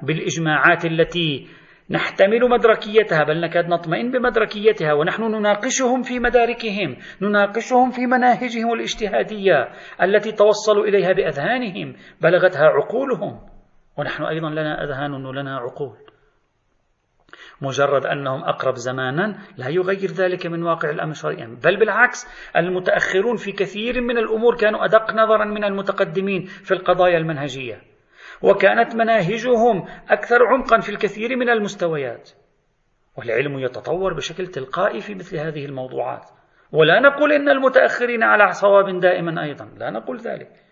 بالإجماعات 0.03 0.85
التي 0.85 1.47
نحتمل 1.90 2.51
مدركيتها؟ 2.51 3.25
بل 3.25 3.40
نكاد 3.40 3.69
نطمئن 3.69 4.11
بمدركيتها 4.11 4.92
ونحن 4.92 5.23
نناقشهم 5.23 6.03
في 6.03 6.21
مداركهم 6.21 6.97
نناقشهم 7.23 7.90
في 7.90 8.07
مناهجهم 8.07 8.73
الاجتهادية 8.73 9.69
التي 10.03 10.33
توصلوا 10.33 10.85
إليها 10.85 11.12
بأذهانهم 11.12 11.97
بلغتها 12.21 12.66
عقولهم. 12.66 13.40
ونحن 13.99 14.23
أيضا 14.23 14.51
لنا 14.51 14.85
أذهان 14.85 15.25
ولنا 15.25 15.57
عقول. 15.57 15.97
مجرد 17.62 18.07
أنهم 18.07 18.45
أقرب 18.45 18.75
زمانا 18.75 19.38
لا 19.57 19.69
يغير 19.69 20.11
ذلك 20.11 20.47
من 20.47 20.62
واقع 20.62 20.90
الأمر 20.90 21.12
شرعيا. 21.12 21.59
بل 21.64 21.77
بالعكس 21.77 22.27
المتأخرون 22.57 23.37
في 23.37 23.53
كثير 23.53 24.01
من 24.01 24.19
الأمور 24.19 24.57
كانوا 24.57 24.85
أدق 24.85 25.11
نظرا 25.14 25.45
من 25.45 25.64
المتقدمين 25.64 26.45
في 26.45 26.75
القضايا 26.75 27.19
المنهجية. 27.19 27.96
وكانت 28.42 28.94
مناهجهم 28.96 29.87
أكثر 30.09 30.46
عمقا 30.46 30.81
في 30.81 30.88
الكثير 30.88 31.37
من 31.37 31.51
المستويات. 31.51 32.31
والعلم 33.16 33.59
يتطور 33.59 34.14
بشكل 34.14 34.46
تلقائي 34.46 35.01
في 35.01 35.14
مثل 35.14 35.37
هذه 35.37 35.64
الموضوعات. 35.64 36.31
ولا 36.72 37.01
نقول 37.01 37.33
إن 37.33 37.49
المتأخرين 37.49 38.22
على 38.22 38.53
صواب 38.53 39.01
دائما 39.01 39.42
أيضا. 39.42 39.64
لا 39.64 39.90
نقول 39.90 40.18
ذلك. 40.18 40.66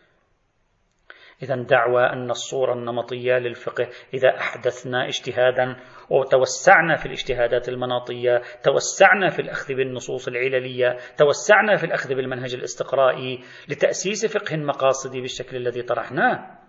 إذا 1.42 1.56
دعوى 1.56 2.06
أن 2.06 2.30
الصورة 2.30 2.72
النمطية 2.72 3.38
للفقه 3.38 3.88
إذا 4.14 4.28
أحدثنا 4.28 5.06
اجتهادا 5.06 5.76
وتوسعنا 6.10 6.96
في 6.96 7.06
الاجتهادات 7.06 7.68
المناطية 7.68 8.42
توسعنا 8.62 9.28
في 9.28 9.42
الأخذ 9.42 9.74
بالنصوص 9.74 10.28
العللية 10.28 10.96
توسعنا 11.18 11.76
في 11.76 11.84
الأخذ 11.84 12.14
بالمنهج 12.14 12.54
الاستقرائي 12.54 13.40
لتأسيس 13.68 14.36
فقه 14.36 14.56
مقاصدي 14.56 15.20
بالشكل 15.20 15.56
الذي 15.56 15.82
طرحناه. 15.82 16.63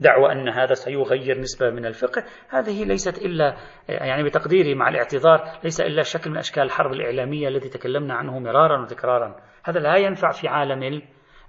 دعوى 0.00 0.32
أن 0.32 0.48
هذا 0.48 0.74
سيغير 0.74 1.38
نسبة 1.38 1.70
من 1.70 1.86
الفقه. 1.86 2.24
هذه 2.48 2.84
ليست 2.84 3.18
إلا 3.18 3.56
يعني 3.88 4.22
بتقديري 4.22 4.74
مع 4.74 4.88
الاعتذار 4.88 5.40
ليس 5.64 5.80
إلا 5.80 6.02
شكل 6.02 6.30
من 6.30 6.36
أشكال 6.36 6.62
الحرب 6.62 6.92
الإعلامية 6.92 7.48
التي 7.48 7.68
تكلمنا 7.68 8.14
عنه 8.14 8.38
مرارا 8.38 8.82
وتكرارا. 8.82 9.36
هذا 9.64 9.80
لا 9.80 9.96
ينفع 9.96 10.30
في 10.30 10.48
عالم 10.48 11.02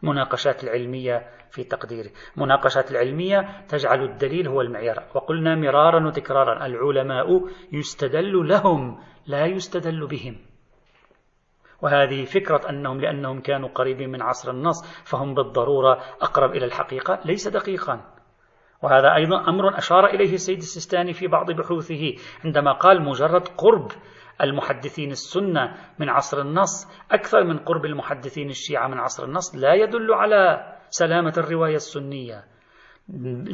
المناقشات 0.03 0.63
العلمية 0.63 1.29
في 1.51 1.63
تقديري. 1.63 2.11
مناقشات 2.37 2.91
العلمية 2.91 3.65
تجعل 3.67 4.03
الدليل 4.03 4.47
هو 4.47 4.61
المعيار. 4.61 5.03
وقلنا 5.15 5.55
مرارا 5.55 6.07
وتكرارا 6.07 6.65
العلماء 6.65 7.27
يستدل 7.71 8.47
لهم 8.47 8.99
لا 9.27 9.45
يستدل 9.45 10.07
بهم. 10.07 10.35
وهذه 11.81 12.25
فكرة 12.25 12.69
أنهم 12.69 13.01
لأنهم 13.01 13.41
كانوا 13.41 13.69
قريبين 13.69 14.09
من 14.09 14.21
عصر 14.21 14.51
النص 14.51 15.03
فهم 15.03 15.33
بالضرورة 15.33 16.03
أقرب 16.21 16.51
إلى 16.51 16.65
الحقيقة. 16.65 17.19
ليس 17.25 17.47
دقيقا. 17.47 18.20
وهذا 18.81 19.15
أيضا 19.15 19.49
أمر 19.49 19.77
أشار 19.77 20.05
إليه 20.05 20.33
السيد 20.33 20.57
السيستاني 20.57 21.13
في 21.13 21.27
بعض 21.27 21.51
بحوثه 21.51 22.13
عندما 22.45 22.71
قال 22.71 23.01
مجرد 23.01 23.47
قرب 23.47 23.91
المحدثين 24.41 25.11
السنة 25.11 25.75
من 25.99 26.09
عصر 26.09 26.41
النص 26.41 26.87
أكثر 27.11 27.43
من 27.43 27.57
قرب 27.57 27.85
المحدثين 27.85 28.49
الشيعة 28.49 28.87
من 28.87 28.97
عصر 28.97 29.25
النص 29.25 29.55
لا 29.55 29.73
يدل 29.73 30.13
على 30.13 30.73
سلامة 30.89 31.33
الرواية 31.37 31.75
السنية. 31.75 32.43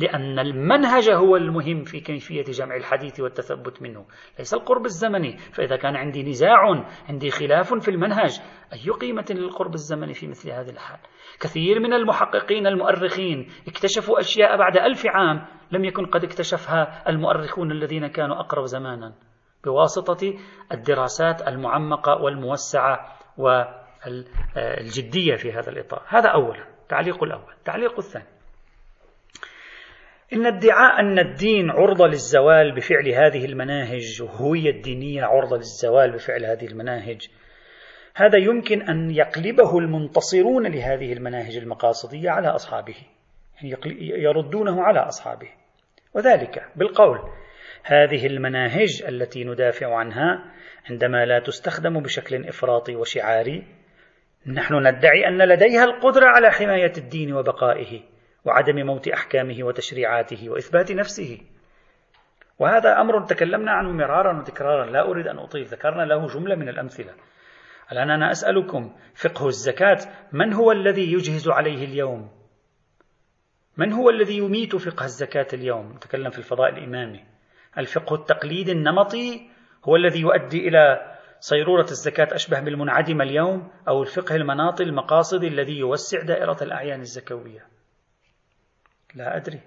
لأن 0.01 0.39
المنهج 0.39 1.09
هو 1.09 1.35
المهم 1.35 1.83
في 1.83 1.99
كيفية 1.99 2.43
جمع 2.43 2.75
الحديث 2.75 3.19
والتثبت 3.19 3.81
منه. 3.81 4.05
ليس 4.39 4.53
القرب 4.53 4.85
الزمني. 4.85 5.37
فإذا 5.37 5.75
كان 5.75 5.95
عندي 5.95 6.23
نزاع 6.23 6.85
عندي 7.09 7.29
خلاف 7.29 7.73
في 7.73 7.91
المنهج 7.91 8.39
أي 8.73 8.89
قيمة 8.89 9.25
للقرب 9.29 9.73
الزمني 9.73 10.13
في 10.13 10.27
مثل 10.27 10.51
هذه 10.51 10.69
الحال؟ 10.69 10.99
كثير 11.39 11.79
من 11.79 11.93
المحققين 11.93 12.67
المؤرخين 12.67 13.49
اكتشفوا 13.67 14.19
أشياء 14.19 14.57
بعد 14.57 14.77
ألف 14.77 15.05
عام 15.05 15.45
لم 15.71 15.85
يكن 15.85 16.05
قد 16.05 16.23
اكتشفها 16.23 17.09
المؤرخون 17.09 17.71
الذين 17.71 18.07
كانوا 18.07 18.39
أقرب 18.39 18.65
زمانا. 18.65 19.13
بواسطة 19.65 20.33
الدراسات 20.71 21.47
المعمقة 21.47 22.21
والموسعة 22.21 23.17
والجدية 23.37 25.35
في 25.35 25.51
هذا 25.51 25.69
الإطار. 25.69 26.01
هذا 26.07 26.29
أولا. 26.29 26.65
تعليق 26.89 27.23
الأول. 27.23 27.53
تعليق 27.65 27.97
الثاني. 27.97 28.36
إن 30.33 30.45
ادعاء 30.45 30.99
أن 30.99 31.19
الدين 31.19 31.69
عرضة 31.69 32.07
للزوال 32.07 32.75
بفعل 32.75 33.09
هذه 33.09 33.45
المناهج 33.45 34.21
وهوية 34.21 34.69
الدينية 34.69 35.23
عرضة 35.23 35.57
للزوال 35.57 36.11
بفعل 36.11 36.45
هذه 36.45 36.65
المناهج. 36.65 37.27
هذا 38.15 38.37
يمكن 38.37 38.81
أن 38.81 39.11
يقلبه 39.11 39.77
المنتصرون 39.77 40.67
لهذه 40.67 41.13
المناهج 41.13 41.57
المقاصدية 41.57 42.29
على 42.29 42.47
أصحابه 42.47 42.95
يعني 43.55 43.77
يردونه 44.23 44.83
على 44.83 44.99
أصحابه. 44.99 45.47
وذلك 46.13 46.63
بالقول 46.75 47.19
هذه 47.83 48.27
المناهج 48.27 49.03
التي 49.07 49.43
ندافع 49.43 49.95
عنها 49.95 50.53
عندما 50.89 51.25
لا 51.25 51.39
تستخدم 51.39 51.99
بشكل 51.99 52.47
إفراطي 52.47 52.95
وشعاري 52.95 53.63
نحن 54.47 54.87
ندعي 54.87 55.27
أن 55.27 55.37
لديها 55.37 55.83
القدرة 55.83 56.25
على 56.25 56.51
حماية 56.51 56.93
الدين 56.97 57.33
وبقائه. 57.33 58.16
وعدم 58.47 58.85
موت 58.85 59.07
أحكامه 59.07 59.63
وتشريعاته 59.63 60.49
وإثبات 60.49 60.91
نفسه. 60.91 61.41
وهذا 62.59 63.01
أمر 63.01 63.25
تكلمنا 63.25 63.71
عنه 63.71 63.91
مرارا 63.91 64.39
وتكرارا. 64.39 64.85
لا 64.85 65.01
أريد 65.09 65.27
أن 65.27 65.37
أطيل. 65.37 65.65
ذكرنا 65.65 66.03
له 66.03 66.27
جملة 66.27 66.55
من 66.55 66.69
الأمثلة. 66.69 67.13
الآن 67.91 68.11
أنا 68.11 68.31
أسألكم 68.31 68.95
فقه 69.15 69.47
الزكاة 69.47 69.97
من 70.31 70.53
هو 70.53 70.71
الذي 70.71 71.13
يجهز 71.13 71.49
عليه 71.49 71.85
اليوم؟ 71.85 72.29
من 73.77 73.93
هو 73.93 74.09
الذي 74.09 74.37
يميت 74.37 74.75
فقه 74.75 75.05
الزكاة 75.05 75.47
اليوم؟ 75.53 75.93
نتكلم 75.95 76.29
في 76.29 76.37
الفضاء 76.37 76.69
الإمامي. 76.69 77.25
الفقه 77.77 78.15
التقليدي 78.15 78.71
النمطي 78.71 79.49
هو 79.87 79.95
الذي 79.95 80.19
يؤدي 80.19 80.67
إلى 80.67 81.15
صيرورة 81.39 81.87
الزكاة 81.91 82.35
أشبه 82.35 82.59
بالمنعدمة 82.59 83.23
اليوم 83.23 83.71
أو 83.87 84.01
الفقه 84.01 84.35
المناطي 84.35 84.83
المقاصدي 84.83 85.47
الذي 85.47 85.77
يوسع 85.77 86.21
دائرة 86.21 86.57
الأعيان 86.61 87.01
الزكوية. 87.01 87.76
لا 89.15 89.37
أدري. 89.37 89.59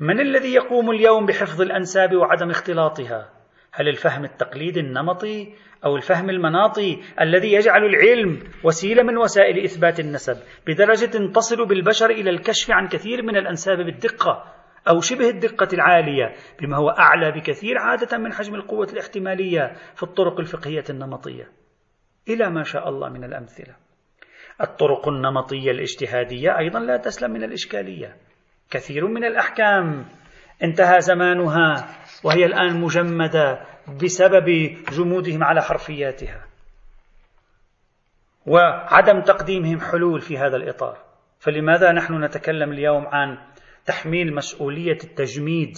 من 0.00 0.20
الذي 0.20 0.54
يقوم 0.54 0.90
اليوم 0.90 1.26
بحفظ 1.26 1.62
الأنساب 1.62 2.14
وعدم 2.14 2.50
اختلاطها؟ 2.50 3.30
هل 3.72 3.88
الفهم 3.88 4.24
التقليدي 4.24 4.80
النمطي 4.80 5.54
أو 5.84 5.96
الفهم 5.96 6.30
المناطي 6.30 7.02
الذي 7.20 7.52
يجعل 7.52 7.84
العلم 7.84 8.42
وسيلة 8.64 9.02
من 9.02 9.16
وسائل 9.16 9.64
إثبات 9.64 10.00
النسب 10.00 10.36
بدرجة 10.66 11.32
تصل 11.32 11.66
بالبشر 11.66 12.10
إلى 12.10 12.30
الكشف 12.30 12.70
عن 12.70 12.88
كثير 12.88 13.22
من 13.22 13.36
الأنساب 13.36 13.76
بالدقة 13.76 14.44
أو 14.88 15.00
شبه 15.00 15.28
الدقة 15.28 15.68
العالية 15.72 16.34
بما 16.60 16.76
هو 16.76 16.88
أعلى 16.90 17.32
بكثير 17.32 17.78
عادة 17.78 18.18
من 18.18 18.32
حجم 18.32 18.54
القوة 18.54 18.86
الاحتمالية 18.92 19.72
في 19.94 20.02
الطرق 20.02 20.40
الفقهية 20.40 20.84
النمطية؟ 20.90 21.52
إلى 22.28 22.50
ما 22.50 22.62
شاء 22.62 22.88
الله 22.88 23.08
من 23.08 23.24
الأمثلة. 23.24 23.83
الطرق 24.60 25.08
النمطية 25.08 25.70
الاجتهادية 25.70 26.58
أيضا 26.58 26.80
لا 26.80 26.96
تسلم 26.96 27.30
من 27.30 27.44
الإشكالية. 27.44 28.16
كثير 28.70 29.06
من 29.06 29.24
الأحكام 29.24 30.06
انتهى 30.62 31.00
زمانها 31.00 31.88
وهي 32.24 32.46
الآن 32.46 32.80
مجمدة 32.80 33.60
بسبب 34.02 34.76
جمودهم 34.92 35.44
على 35.44 35.62
حرفياتها 35.62 36.46
وعدم 38.46 39.20
تقديمهم 39.20 39.80
حلول 39.80 40.20
في 40.20 40.38
هذا 40.38 40.56
الإطار. 40.56 40.98
فلماذا 41.38 41.92
نحن 41.92 42.24
نتكلم 42.24 42.72
اليوم 42.72 43.06
عن 43.06 43.38
تحميل 43.86 44.34
مسؤولية 44.34 44.98
التجميد 45.04 45.76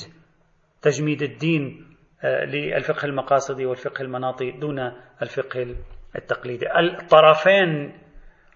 تجميد 0.83 1.23
الدين 1.23 1.87
آه، 2.25 2.45
للفقه 2.45 3.07
المقاصدي 3.07 3.67
والفقه 3.67 4.03
المناطي 4.03 4.51
دون 4.51 4.79
الفقه 5.23 5.77
التقليدي؟ 6.17 6.67
الطرفين 6.79 7.93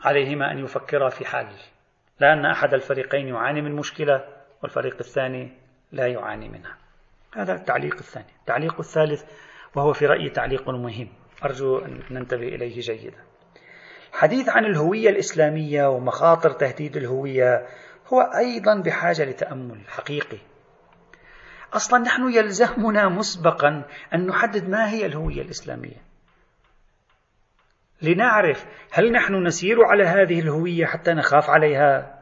عليهما 0.03 0.53
أن 0.53 0.59
يفكرا 0.59 1.09
في 1.09 1.25
حل 1.25 1.49
لأن 2.21 2.47
أحد 2.47 2.75
الفريقين 2.75 3.29
يعاني 3.29 3.63
من 3.63 3.73
مشكلة 3.73 4.25
والفريق 4.63 4.97
الثاني 5.01 5.53
لا 5.93 6.07
يعاني 6.07 6.49
منها. 6.49 6.77
هذا 7.37 7.55
التعليق 7.55 7.95
الثاني. 7.95 8.33
التعليق 8.41 8.79
الثالث 8.79 9.25
وهو 9.75 9.93
في 9.93 10.07
رأيي 10.07 10.31
تعليق 10.31 10.71
مهم. 10.71 11.09
أرجو 11.45 11.79
أن 11.79 12.03
ننتبه 12.11 12.49
إليه 12.49 12.81
جيدا. 12.81 13.25
الحديث 14.13 14.49
عن 14.49 14.65
الهوية 14.65 15.11
الإسلامية 15.11 15.87
ومخاطر 15.87 16.51
تهديد 16.51 16.97
الهوية 16.97 17.67
هو 18.07 18.21
أيضا 18.21 18.81
بحاجة 18.81 19.25
لتأمل 19.25 19.81
حقيقي. 19.89 20.39
أصلا 21.73 21.99
نحن 21.99 22.33
يلزمنا 22.33 23.09
مسبقا 23.09 23.85
أن 24.15 24.27
نحدد 24.27 24.69
ما 24.69 24.91
هي 24.91 25.07
الهوية 25.07 25.43
الإسلامية. 25.43 26.10
لنعرف 28.03 28.67
هل 28.93 29.13
نحن 29.13 29.35
نسير 29.47 29.85
على 29.85 30.05
هذه 30.05 30.41
الهوية 30.41 30.87
حتى 30.87 31.13
نخاف 31.13 31.51
عليها 31.51 32.21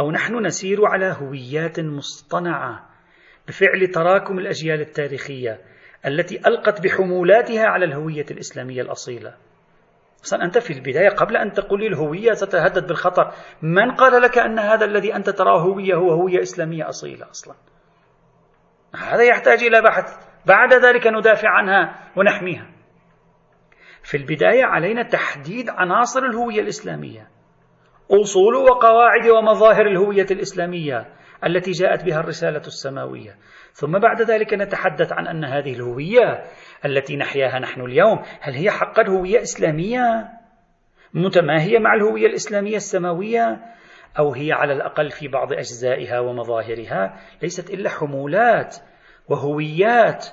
أو 0.00 0.10
نحن 0.10 0.46
نسير 0.46 0.86
على 0.86 1.16
هويات 1.20 1.80
مصطنعة 1.80 2.90
بفعل 3.48 3.86
تراكم 3.86 4.38
الأجيال 4.38 4.80
التاريخية 4.80 5.60
التي 6.06 6.40
ألقت 6.46 6.80
بحمولاتها 6.80 7.66
على 7.66 7.84
الهوية 7.84 8.26
الإسلامية 8.30 8.82
الأصيلة. 8.82 9.34
أصلا 10.24 10.44
أنت 10.44 10.58
في 10.58 10.72
البداية 10.72 11.08
قبل 11.08 11.36
أن 11.36 11.52
تقول 11.52 11.82
الهوية 11.82 12.32
ستهدد 12.32 12.86
بالخطر 12.86 13.32
من 13.62 13.90
قال 13.90 14.22
لك 14.22 14.38
أن 14.38 14.58
هذا 14.58 14.84
الذي 14.84 15.16
أنت 15.16 15.30
تراه 15.30 15.60
هوية 15.60 15.94
هو 15.94 16.10
هوية 16.10 16.42
إسلامية 16.42 16.88
أصيلة 16.88 17.30
أصلا؟ 17.30 17.54
هذا 18.96 19.22
يحتاج 19.22 19.64
إلى 19.64 19.82
بحث. 19.82 20.26
بعد 20.46 20.74
ذلك 20.74 21.06
ندافع 21.06 21.48
عنها 21.48 22.10
ونحميها. 22.16 22.70
في 24.04 24.16
البداية 24.16 24.64
علينا 24.64 25.02
تحديد 25.02 25.70
عناصر 25.70 26.20
الهوية 26.24 26.60
الإسلامية 26.60 27.28
أصول 28.10 28.54
وقواعد 28.54 29.28
ومظاهر 29.28 29.86
الهوية 29.86 30.26
الإسلامية 30.30 31.06
التي 31.46 31.70
جاءت 31.70 32.04
بها 32.04 32.20
الرسالة 32.20 32.58
السماوية. 32.58 33.36
ثم 33.72 33.98
بعد 33.98 34.22
ذلك 34.22 34.54
نتحدث 34.54 35.12
عن 35.12 35.26
أن 35.26 35.44
هذه 35.44 35.72
الهوية 35.72 36.44
التي 36.84 37.16
نحياها 37.16 37.58
نحن 37.58 37.80
اليوم 37.80 38.22
هل 38.40 38.52
هي 38.54 38.70
حقا 38.70 39.08
هوية 39.08 39.42
إسلامية 39.42 40.28
متماهية 41.14 41.78
مع 41.78 41.94
الهوية 41.94 42.26
الإسلامية 42.26 42.76
السماوية؟ 42.76 43.60
أو 44.18 44.32
هي 44.32 44.52
على 44.52 44.72
الأقل 44.72 45.10
في 45.10 45.28
بعض 45.28 45.52
أجزائها 45.52 46.20
ومظاهرها 46.20 47.20
ليست 47.42 47.70
إلا 47.70 47.90
حمولات 47.90 48.76
وهويات 49.28 50.26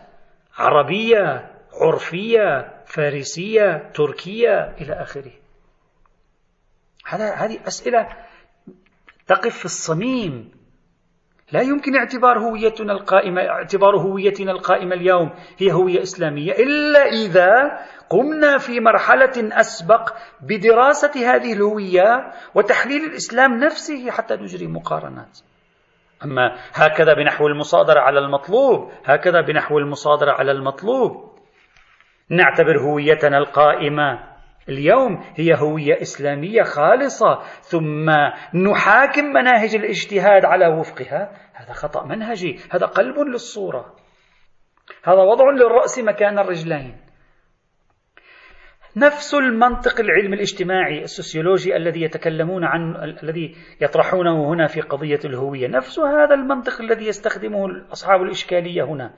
عربية 0.58 1.52
عرفية 1.82 2.81
فارسية 2.94 3.92
تركية 3.94 4.76
إلى 4.82 4.94
آخره. 4.94 5.32
هذه 7.06 7.60
أسئلة 7.68 8.08
تقف 9.28 9.58
في 9.58 9.66
الصميم. 9.66 10.52
لا 11.52 11.62
يمكن 11.62 11.96
اعتبار 11.96 12.40
هويتنا 12.40 12.94
القائمة 12.94 13.42
اعتبار 13.42 13.98
هويتنا 13.98 14.52
القائمة 14.52 14.96
اليوم 14.96 15.32
هي 15.58 15.72
هوية 15.72 16.02
إسلامية 16.02 16.52
إلا 16.52 17.00
إذا 17.00 17.80
قمنا 18.10 18.58
في 18.58 18.80
مرحلة 18.80 19.60
أسبق 19.60 20.14
بدراسة 20.42 21.36
هذه 21.36 21.54
الهوية 21.54 22.32
وتحليل 22.56 23.04
الإسلام 23.06 23.60
نفسه 23.60 24.12
حتى 24.12 24.36
نجري 24.36 24.68
مقارنات. 24.68 25.40
أما 26.24 26.56
هكذا 26.74 27.14
بنحو 27.14 27.48
المصادرة 27.48 28.00
على 28.00 28.20
المطلوب 28.20 28.92
هكذا 29.06 29.42
بنحو 29.42 29.78
المصادرة 29.80 30.32
على 30.32 30.52
المطلوب. 30.52 31.31
نعتبر 32.32 32.80
هويتنا 32.80 33.38
القائمة. 33.38 34.20
اليوم 34.70 35.24
هي 35.36 35.56
هوية 35.56 36.02
إسلامية 36.02 36.64
خالصة 36.64 37.40
ثم 37.62 38.10
نحاكم 38.54 39.26
مناهج 39.26 39.76
الاجتهاد 39.76 40.46
على 40.46 40.68
وفقها. 40.68 41.32
هذا 41.54 41.74
خطأ 41.74 42.06
منهجي 42.06 42.60
هذا 42.72 42.86
قلب 42.86 43.20
للصورة. 43.20 43.96
هذا 45.04 45.22
وضع 45.22 45.50
للرأس 45.50 46.00
مكان 46.00 46.40
الرجلين. 46.40 46.98
نفس 48.98 49.34
المنطق 49.34 50.00
العلم 50.00 50.34
الاجتماعي 50.34 51.02
السوسيولوجي 51.04 51.76
الذي 51.76 52.02
يتكلمون 52.02 52.64
عن 52.64 52.96
الذي 53.24 53.56
يطرحونه 53.82 54.54
هنا 54.54 54.68
في 54.68 54.82
قضية 54.82 55.20
الهوية. 55.26 55.68
نفس 55.68 56.00
هذا 56.00 56.36
المنطق 56.36 56.82
الذي 56.82 57.08
يستخدمه 57.08 57.92
أصحاب 57.92 58.22
الإشكالية 58.22 58.84
هنا. 58.84 59.14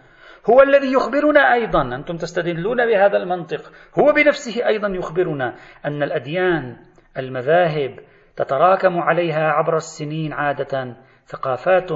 هو 0.49 0.61
الذي 0.61 0.93
يخبرنا 0.93 1.53
أيضا 1.53 1.95
أنتم 1.95 2.17
تستدلون 2.17 2.85
بهذا 2.85 3.17
المنطق 3.17 3.71
هو 3.99 4.11
بنفسه 4.11 4.67
أيضا 4.67 4.87
يخبرنا 4.87 5.55
أن 5.85 6.03
الأديان 6.03 6.77
المذاهب 7.17 7.99
تتراكم 8.35 8.99
عليها 8.99 9.51
عبر 9.51 9.75
السنين 9.75 10.33
عادة 10.33 10.95
ثقافات 11.25 11.91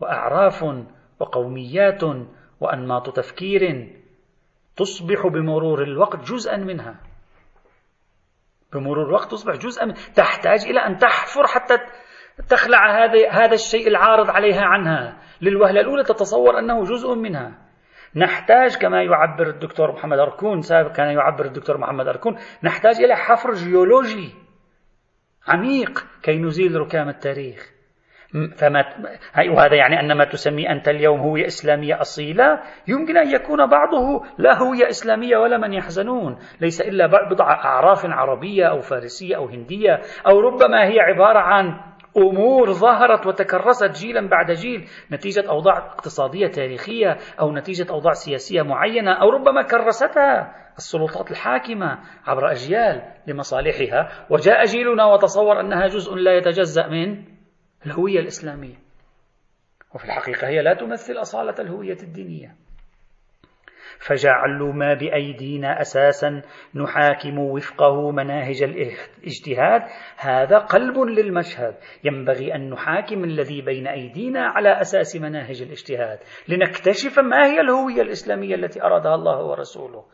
وأعراف 0.00 0.64
وقوميات 1.20 2.02
وأنماط 2.60 3.16
تفكير 3.16 3.92
تصبح 4.76 5.26
بمرور 5.26 5.82
الوقت 5.82 6.30
جزءا 6.32 6.56
منها. 6.56 7.00
بمرور 8.72 9.06
الوقت 9.06 9.30
تصبح 9.30 9.54
جزءا 9.54 9.84
من 9.84 9.94
تحتاج 10.14 10.64
إلى 10.66 10.80
أن 10.80 10.98
تحفر 10.98 11.46
حتى 11.46 11.74
تخلع 12.48 13.04
هذا 13.04 13.30
هذا 13.30 13.54
الشيء 13.54 13.88
العارض 13.88 14.30
عليها 14.30 14.62
عنها. 14.62 15.18
للوهلة 15.40 15.80
الأولى 15.80 16.04
تتصور 16.04 16.58
أنه 16.58 16.84
جزء 16.84 17.14
منها. 17.14 17.63
نحتاج 18.16 18.76
كما 18.76 19.02
يعبر 19.02 19.46
الدكتور 19.46 19.92
محمد 19.92 20.18
أركون 20.18 20.60
سابقا 20.60 20.92
كان 20.92 21.06
يعبر 21.06 21.44
الدكتور 21.44 21.78
محمد 21.78 22.08
أركون 22.08 22.36
نحتاج 22.62 22.94
إلى 23.00 23.16
حفر 23.16 23.52
جيولوجي 23.52 24.34
عميق 25.48 26.04
كي 26.22 26.38
نزيل 26.38 26.80
ركام 26.80 27.08
التاريخ. 27.08 27.74
فما 28.56 28.84
وهذا 29.50 29.74
يعني 29.74 30.00
أن 30.00 30.16
ما 30.16 30.24
تسمي 30.24 30.70
أنت 30.70 30.88
اليوم 30.88 31.20
هوية 31.20 31.46
إسلامية 31.46 32.00
أصيلة 32.00 32.60
يمكن 32.88 33.16
أن 33.16 33.30
يكون 33.30 33.66
بعضه 33.66 34.24
لا 34.38 34.58
هوية 34.58 34.88
إسلامية 34.88 35.36
ولا 35.36 35.58
من 35.58 35.72
يحزنون. 35.72 36.38
ليس 36.60 36.80
إلا 36.80 37.06
بضع 37.06 37.50
أعراف 37.50 38.06
عربية 38.06 38.64
أو 38.66 38.80
فارسية 38.80 39.36
أو 39.36 39.46
هندية 39.46 40.00
أو 40.26 40.40
ربما 40.40 40.84
هي 40.84 41.00
عبارة 41.00 41.38
عن 41.38 41.93
أمور 42.16 42.72
ظهرت 42.72 43.26
وتكرست 43.26 43.90
جيلا 43.90 44.28
بعد 44.28 44.50
جيل 44.50 44.88
نتيجة 45.12 45.48
أوضاع 45.48 45.78
اقتصادية 45.78 46.46
تاريخية 46.46 47.18
أو 47.40 47.52
نتيجة 47.52 47.86
أوضاع 47.90 48.12
سياسية 48.12 48.62
معينة 48.62 49.12
أو 49.12 49.30
ربما 49.30 49.62
كرستها 49.62 50.54
السلطات 50.76 51.30
الحاكمة 51.30 51.98
عبر 52.26 52.50
أجيال 52.50 53.02
لمصالحها. 53.26 54.26
وجاء 54.30 54.64
جيلنا 54.64 55.04
وتصور 55.04 55.60
أنها 55.60 55.86
جزء 55.86 56.14
لا 56.14 56.36
يتجزأ 56.36 56.86
من 56.86 57.24
الهوية 57.86 58.20
الإسلامية. 58.20 58.76
وفي 59.94 60.04
الحقيقة 60.04 60.48
هي 60.48 60.62
لا 60.62 60.74
تمثل 60.74 61.20
أصالة 61.20 61.54
الهوية 61.58 61.98
الدينية. 62.02 62.63
فجعلوا 64.06 64.72
ما 64.72 64.94
بأيدينا 64.94 65.80
أساسا 65.80 66.42
نحاكم 66.74 67.38
وفقه 67.38 68.10
مناهج 68.10 68.62
الاجتهاد. 68.62 69.82
هذا 70.18 70.58
قلب 70.58 70.98
للمشهد. 70.98 71.74
ينبغي 72.04 72.54
أن 72.54 72.70
نحاكم 72.70 73.24
الذي 73.24 73.62
بين 73.62 73.86
أيدينا 73.86 74.46
على 74.46 74.80
أساس 74.80 75.16
مناهج 75.16 75.62
الاجتهاد. 75.62 76.18
لنكتشف 76.48 77.18
ما 77.18 77.46
هي 77.46 77.60
الهوية 77.60 78.02
الإسلامية 78.02 78.54
التي 78.54 78.82
أرادها 78.82 79.14
الله 79.14 79.44
ورسوله. 79.44 80.04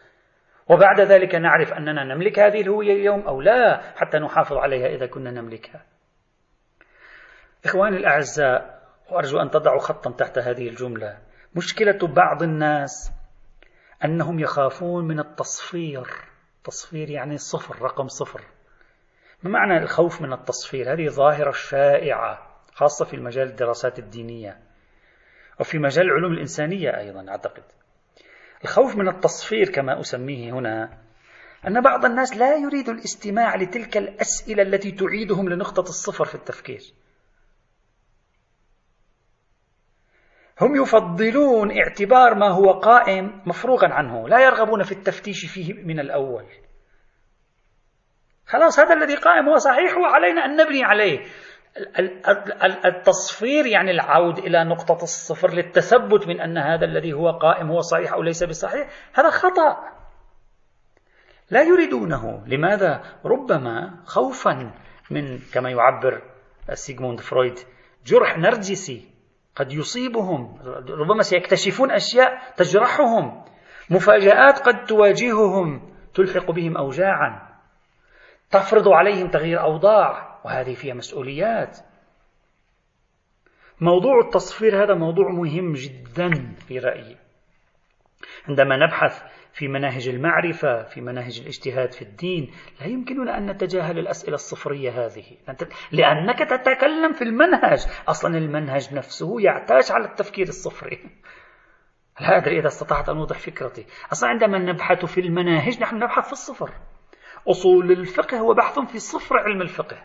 وبعد 0.69 1.01
ذلك 1.01 1.35
نعرف 1.35 1.73
أننا 1.73 2.05
نملك 2.15 2.39
هذه 2.39 2.61
الهوية 2.61 2.93
اليوم 2.93 3.21
أو 3.21 3.41
لا 3.41 3.81
حتى 3.97 4.19
نحافظ 4.19 4.57
عليها 4.57 4.87
إذا 4.87 5.07
كنا 5.07 5.31
نملكها. 5.31 5.85
إخواني 7.65 7.97
الأعزاء 7.97 8.81
وأرجو 9.13 9.39
أن 9.39 9.51
تضعوا 9.51 9.79
خطا 9.79 10.11
تحت 10.11 10.39
هذه 10.39 10.69
الجملة. 10.69 11.19
مشكلة 11.57 11.99
بعض 12.15 12.43
الناس 12.43 13.20
أنهم 14.05 14.41
يخافون 14.41 15.05
من 15.05 15.21
التصفير. 15.21 16.07
تصفير 16.65 17.11
يعني 17.11 17.39
صفر 17.39 17.83
رقم 17.83 18.09
صفر. 18.09 18.41
ما 19.43 19.51
معنى 19.51 19.83
الخوف 19.83 20.23
من 20.23 20.33
التصفير 20.33 20.93
هذه 20.93 21.09
ظاهرة 21.09 21.51
شائعة 21.51 22.47
خاصة 22.75 23.05
في 23.05 23.17
مجال 23.17 23.49
الدراسات 23.49 23.99
الدينية. 23.99 24.59
وفي 25.61 25.79
مجال 25.79 26.07
العلوم 26.07 26.33
الإنسانية 26.33 26.99
أيضا 26.99 27.29
أعتقد. 27.29 27.63
الخوف 28.65 28.97
من 28.97 29.09
التصفير 29.09 29.71
كما 29.71 30.01
أسميه 30.01 30.53
هنا 30.53 30.99
أن 31.67 31.81
بعض 31.81 32.05
الناس 32.05 32.37
لا 32.37 32.57
يريد 32.57 32.89
الاستماع 32.89 33.57
لتلك 33.57 33.97
الأسئلة 33.97 34.63
التي 34.63 34.91
تعيدهم 34.91 35.49
لنقطة 35.49 35.81
الصفر 35.81 36.25
في 36.25 36.35
التفكير. 36.35 36.81
هم 40.61 40.83
يفضلون 40.83 41.79
اعتبار 41.79 42.35
ما 42.35 42.49
هو 42.49 42.73
قائم 42.73 43.43
مفروغا 43.47 43.89
عنه 43.89 44.29
لا 44.29 44.41
يرغبون 44.41 44.83
في 44.83 44.93
التفتيش 44.93 45.47
فيه 45.47 45.75
من 45.75 46.01
الأول. 46.01 46.45
خلاص 48.47 48.79
هذا 48.79 48.95
الذي 48.95 49.15
قائم 49.15 49.49
هو 49.49 49.57
صحيح 49.57 49.97
وعلينا 49.97 50.45
أن 50.45 50.57
نبني 50.57 50.85
عليه. 50.85 51.21
التصفير 52.85 53.67
يعني 53.67 53.91
العود 53.91 54.39
إلى 54.39 54.65
نقطة 54.65 55.03
الصفر 55.03 55.51
للتثبت 55.51 56.29
من 56.29 56.41
أن 56.41 56.59
هذا 56.59 56.85
الذي 56.85 57.13
هو 57.13 57.31
قائم 57.31 57.71
هو 57.71 57.81
صحيح 57.81 58.13
أو 58.13 58.23
ليس 58.23 58.45
بصحيح 58.45 58.89
هذا 59.15 59.31
خطأ. 59.31 59.77
لا 61.51 61.63
يريدونه. 61.63 62.47
لماذا؟ 62.47 63.03
ربما 63.25 64.03
خوفا 64.05 64.73
من 65.11 65.39
كما 65.55 65.71
يعبر 65.71 66.23
سيغموند 66.73 67.21
فرويد 67.21 67.59
جرح 68.07 68.39
نرجسي 68.39 69.10
قد 69.61 69.73
يصيبهم 69.73 70.59
ربما 70.89 71.23
سيكتشفون 71.23 71.91
أشياء 71.91 72.53
تجرحهم. 72.57 73.45
مفاجآت 73.91 74.59
قد 74.59 74.85
تواجههم 74.85 75.93
تلحق 76.15 76.51
بهم 76.51 76.77
أوجاعا. 76.77 77.49
تفرض 78.51 78.89
عليهم 78.89 79.29
تغيير 79.29 79.61
أوضاع 79.61 80.41
وهذه 80.45 80.75
فيها 80.75 80.95
مسؤوليات. 80.95 81.79
موضوع 83.81 84.21
التصفير 84.25 84.85
هذا 84.85 84.95
موضوع 84.95 85.31
مهم 85.31 85.73
جدا 85.73 86.31
في 86.69 86.79
رأيي. 86.79 87.17
عندما 88.49 88.77
نبحث 88.77 89.23
في 89.61 89.69
مناهج 89.69 90.09
المعرفة 90.09 90.83
في 90.83 91.01
مناهج 91.01 91.41
الاجتهاد 91.41 91.93
في 91.93 92.03
الدين 92.03 92.53
لا 92.81 92.87
يمكننا 92.87 93.39
أن 93.39 93.51
نتجاهل 93.51 93.99
الأسئلة 93.99 94.35
الصفرية 94.35 94.91
هذه. 94.91 95.25
لأنك 95.93 96.39
تتكلم 96.39 97.13
في 97.13 97.25
المنهج. 97.25 97.87
أصلا 98.09 98.39
المنهج 98.39 98.95
نفسه 98.95 99.41
يعتاش 99.41 99.91
على 99.91 100.05
التفكير 100.05 100.49
الصفري. 100.49 101.11
لا 102.21 102.37
أدري 102.37 102.59
إذا 102.59 102.67
استطعت 102.67 103.09
أن 103.09 103.17
أوضح 103.17 103.39
فكرتي؟ 103.39 103.87
أصلا 104.13 104.29
عندما 104.31 104.59
نبحث 104.59 105.05
في 105.05 105.21
المناهج 105.21 105.81
نحن 105.81 105.97
نبحث 105.97 106.27
في 106.27 106.33
الصفر. 106.33 106.71
أصول 107.49 107.93
الفقه 107.93 108.39
هو 108.39 108.55
بحث 108.55 108.79
في 108.79 108.99
صفر 108.99 109.39
علم 109.39 109.63
الفقه. 109.63 110.05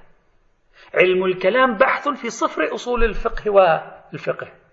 علم 0.94 1.26
الكلام 1.26 1.78
بحث 1.78 2.08
في 2.08 2.30
صفر 2.30 2.74
أصول 2.74 3.04
الفقه 3.04 3.52
والفقه. 3.52 4.65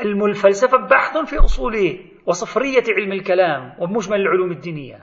الفلسفة 0.00 0.76
بحث 0.76 1.16
في 1.16 1.38
أصول 1.38 2.04
وصفرية 2.26 2.84
علم 2.96 3.12
الكلام 3.12 3.74
ومجمل 3.78 4.20
العلوم 4.20 4.52
الدينية. 4.52 4.96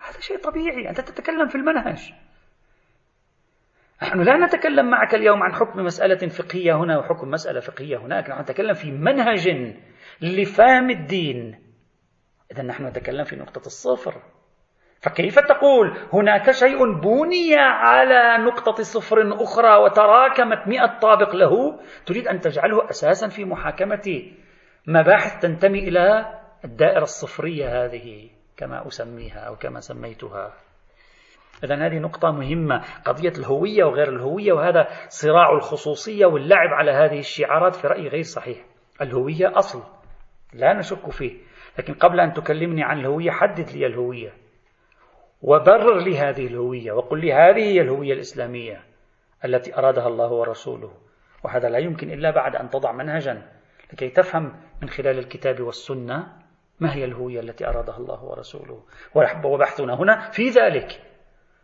هذا 0.00 0.20
شيء 0.20 0.38
طبيعي. 0.38 0.88
أنت 0.88 1.00
تتكلم 1.00 1.48
في 1.48 1.54
المنهج. 1.54 2.12
نحن 4.02 4.20
لا 4.20 4.46
نتكلم 4.46 4.90
معك 4.90 5.14
اليوم 5.14 5.42
عن 5.42 5.54
حكم 5.54 5.84
مسألة 5.84 6.28
فقهية 6.28 6.76
هنا 6.76 6.98
وحكم 6.98 7.30
مسألة 7.30 7.60
فقهية 7.60 7.96
هناك. 7.96 8.30
نحن 8.30 8.40
نتكلم 8.40 8.74
في 8.74 8.90
منهج 8.90 9.48
لفهم 10.20 10.90
الدين. 10.90 11.58
إذا 12.52 12.62
نحن 12.62 12.86
نتكلم 12.86 13.24
في 13.24 13.36
نقطة 13.36 13.66
الصفر. 13.66 14.22
فكيف 15.02 15.38
تقول؟ 15.38 15.96
هناك 16.12 16.50
شيء 16.50 17.00
بني 17.00 17.56
على 17.56 18.44
نقطة 18.44 18.82
صفر 18.82 19.42
أخرى 19.42 19.76
وتراكمت 19.76 20.68
مئة 20.68 20.98
طابق 20.98 21.34
له 21.34 21.80
تريد 22.06 22.28
أن 22.28 22.40
تجعله 22.40 22.90
أساسا 22.90 23.28
في 23.28 23.44
محاكمة 23.44 24.32
مباحث 24.86 25.42
تنتمي 25.42 25.78
إلى 25.78 26.26
الدائرة 26.64 27.02
الصفرية 27.02 27.84
هذه 27.84 28.30
كما 28.56 28.86
أسميها 28.86 29.38
أو 29.38 29.56
كما 29.56 29.80
سميتها. 29.80 30.52
إذا 31.64 31.86
هذه 31.86 31.98
نقطة 31.98 32.30
مهمة 32.30 32.82
قضية 33.04 33.32
الهوية 33.38 33.84
وغير 33.84 34.08
الهوية 34.08 34.52
وهذا 34.52 34.88
صراع 35.08 35.52
الخصوصية 35.52 36.26
واللعب 36.26 36.68
على 36.68 36.90
هذه 36.90 37.18
الشعارات 37.18 37.74
في 37.74 37.86
رأيي 37.86 38.08
غير 38.08 38.22
صحيح. 38.22 38.58
الهوية 39.00 39.58
أصل 39.58 39.82
لا 40.52 40.72
نشك 40.72 41.10
فيه. 41.10 41.38
لكن 41.78 41.94
قبل 41.94 42.20
أن 42.20 42.32
تكلمني 42.32 42.82
عن 42.82 43.00
الهوية 43.00 43.30
حدد 43.30 43.70
لي 43.70 43.86
الهوية. 43.86 44.41
وبرر 45.42 45.98
لي 45.98 46.18
هذه 46.18 46.46
الهوية 46.46 46.92
وقل 46.92 47.20
لي 47.20 47.32
هذه 47.32 47.62
هي 47.62 47.80
الهوية 47.80 48.12
الإسلامية 48.12 48.84
التي 49.44 49.78
أرادها 49.78 50.08
الله 50.08 50.32
ورسوله. 50.32 50.92
وهذا 51.44 51.68
لا 51.68 51.78
يمكن 51.78 52.10
إلا 52.10 52.30
بعد 52.30 52.56
أن 52.56 52.70
تضع 52.70 52.92
منهجا 52.92 53.42
لكي 53.92 54.08
تفهم 54.08 54.52
من 54.82 54.88
خلال 54.88 55.18
الكتاب 55.18 55.60
والسنة 55.60 56.32
ما 56.80 56.94
هي 56.94 57.04
الهوية 57.04 57.40
التي 57.40 57.66
أرادها 57.66 57.96
الله 57.96 58.24
ورسوله. 58.24 58.82
وبحثنا 59.44 59.94
هنا 59.94 60.30
في 60.30 60.48
ذلك. 60.48 61.02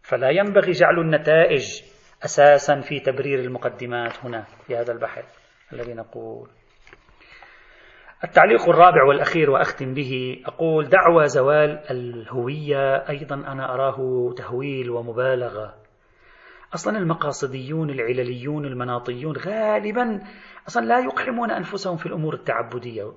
فلا 0.02 0.30
ينبغي 0.30 0.72
جعل 0.72 0.98
النتائج 0.98 1.82
أساسا 2.24 2.80
في 2.80 3.00
تبرير 3.00 3.38
المقدمات 3.38 4.24
هنا 4.24 4.46
في 4.66 4.76
هذا 4.76 4.92
البحث 4.92 5.38
الذي 5.72 5.94
نقول. 5.94 6.57
التعليق 8.24 8.68
الرابع 8.68 9.04
والأخير 9.04 9.50
وأختم 9.50 9.94
به 9.94 10.42
أقول 10.46 10.88
دعوى 10.88 11.28
زوال 11.28 11.80
الهوية 11.90 13.08
أيضا 13.08 13.34
أنا 13.34 13.74
أراه 13.74 14.30
تهويل 14.36 14.90
ومبالغة. 14.90 15.74
أصلا 16.74 16.98
المقاصديون 16.98 17.90
العلليون 17.90 18.64
المناطيون 18.64 19.36
غالبا 19.36 20.20
أصلا 20.68 20.86
لا 20.86 20.98
يقحمون 20.98 21.50
أنفسهم 21.50 21.96
في 21.96 22.06
الأمور 22.06 22.34
التعبدية. 22.34 23.12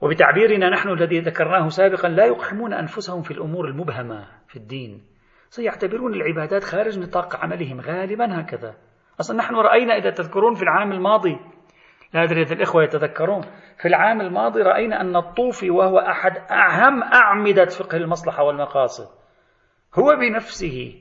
وبتعبيرنا 0.00 0.70
نحن 0.70 0.88
الذي 0.88 1.20
ذكرناه 1.20 1.68
سابقا 1.68 2.08
لا 2.08 2.24
يقحمون 2.24 2.72
أنفسهم 2.72 3.22
في 3.22 3.30
الأمور 3.30 3.68
المبهمة 3.68 4.26
في 4.48 4.56
الدين. 4.56 5.06
سيعتبرون 5.48 6.14
العبادات 6.14 6.64
خارج 6.64 6.98
نطاق 6.98 7.36
عملهم 7.36 7.80
غالبا 7.80 8.40
هكذا. 8.40 8.74
أصلا 9.20 9.36
نحن 9.36 9.54
رأينا 9.54 9.96
إذا 9.96 10.10
تذكرون 10.10 10.54
في 10.54 10.62
العام 10.62 10.92
الماضي 10.92 11.38
لا 12.14 12.22
أدري 12.22 12.42
إذا 12.42 12.54
الإخوة 12.54 12.82
يتذكرون. 12.82 13.42
في 13.78 13.88
العام 13.88 14.20
الماضي 14.20 14.62
رأينا 14.62 15.00
أن 15.00 15.16
الطوفي 15.16 15.70
وهو 15.70 15.98
أحد 15.98 16.36
أهم 16.50 17.02
أعمدة 17.02 17.64
فقه 17.64 17.96
المصلحة 17.96 18.42
والمقاصد 18.42 19.08
هو 19.94 20.16
بنفسه 20.16 20.94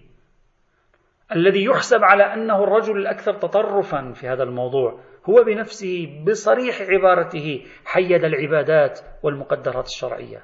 الذي 1.35 1.63
يحسب 1.63 2.03
على 2.03 2.23
أنه 2.23 2.63
الرجل 2.63 2.97
الأكثر 2.97 3.33
تطرفا 3.33 4.11
في 4.11 4.27
هذا 4.27 4.43
الموضوع. 4.43 4.99
هو 5.29 5.43
بنفسه 5.43 6.23
بصريح 6.27 6.81
عبارته 6.81 7.65
حيد 7.85 8.23
العبادات 8.23 8.99
والمقدرات 9.23 9.85
الشرعية. 9.85 10.43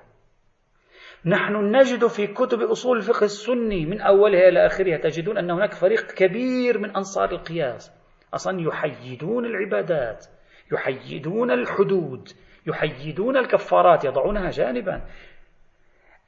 نحن 1.26 1.76
نجد 1.76 2.07
في 2.07 2.28
كتب 2.28 2.61
أصول 2.61 2.97
الفقه 2.97 3.24
السني 3.24 3.86
من 3.86 4.01
أولها 4.01 4.49
إلى 4.49 4.66
آخرها 4.66 4.97
تجدون 4.97 5.38
أن 5.38 5.51
هناك 5.51 5.74
فريق 5.74 6.11
كبير 6.11 6.78
من 6.80 6.95
أنصار 6.95 7.32
القياس 7.32 7.91
أصلا 8.34 8.61
يحيدون 8.61 9.45
العبادات. 9.45 10.26
يحيدون 10.74 11.51
الحدود 11.51 12.30
يحيدون 12.67 13.38
الكفارات 13.38 14.05
يضعونها 14.05 14.49
جانبا. 14.49 15.01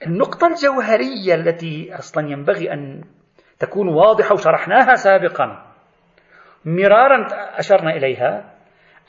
النقطة 0.08 0.48
الجوهرية 0.48 1.36
التي 1.36 1.96
أصلا 1.96 2.30
ينبغي 2.30 2.74
أن 2.74 3.04
تكون 3.60 3.88
واضحة 3.88 4.34
وشرحناها 4.34 4.96
سابقا 4.96 5.72
مرارا 6.66 7.28
أشرنا 7.60 7.96
إليها 7.96 8.56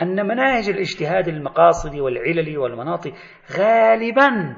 أن 0.02 0.26
مناهج 0.26 0.68
الاجتهاد 0.68 1.28
المقاصدي 1.28 2.00
والعلل 2.00 2.58
والمناطق 2.58 3.12
غالبا 3.58 4.56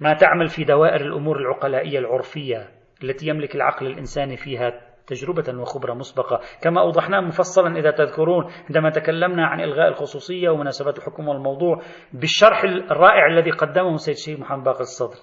ما 0.00 0.14
تعمل 0.14 0.48
في 0.48 0.64
دوائر 0.64 1.00
الأمور 1.00 1.36
العقلائية 1.38 1.98
العرفية 1.98 2.68
التي 3.04 3.28
يملك 3.28 3.54
العقل 3.54 3.86
الإنساني 3.86 4.36
فيها 4.36 4.80
تجربة 5.06 5.60
وخبرة 5.60 5.94
مسبقة. 5.94 6.40
كما 6.62 6.80
أوضحنا 6.80 7.20
مفصلا 7.20 7.78
إذا 7.78 7.90
تذكرون 7.90 8.52
عندما 8.68 8.90
تكلمنا 8.90 9.46
عن 9.46 9.60
إلغاء 9.60 9.88
الخصوصية 9.88 10.50
ومناسبات 10.50 10.98
الحكم 10.98 11.28
والموضوع 11.28 11.82
بالشرح 12.12 12.64
الرائع 12.64 13.26
الذي 13.26 13.50
قدمه 13.50 13.96
سيد 13.96 14.14
الشيخ 14.14 14.40
محمد 14.40 14.64
باقر 14.64 14.80
الصدر. 14.80 15.16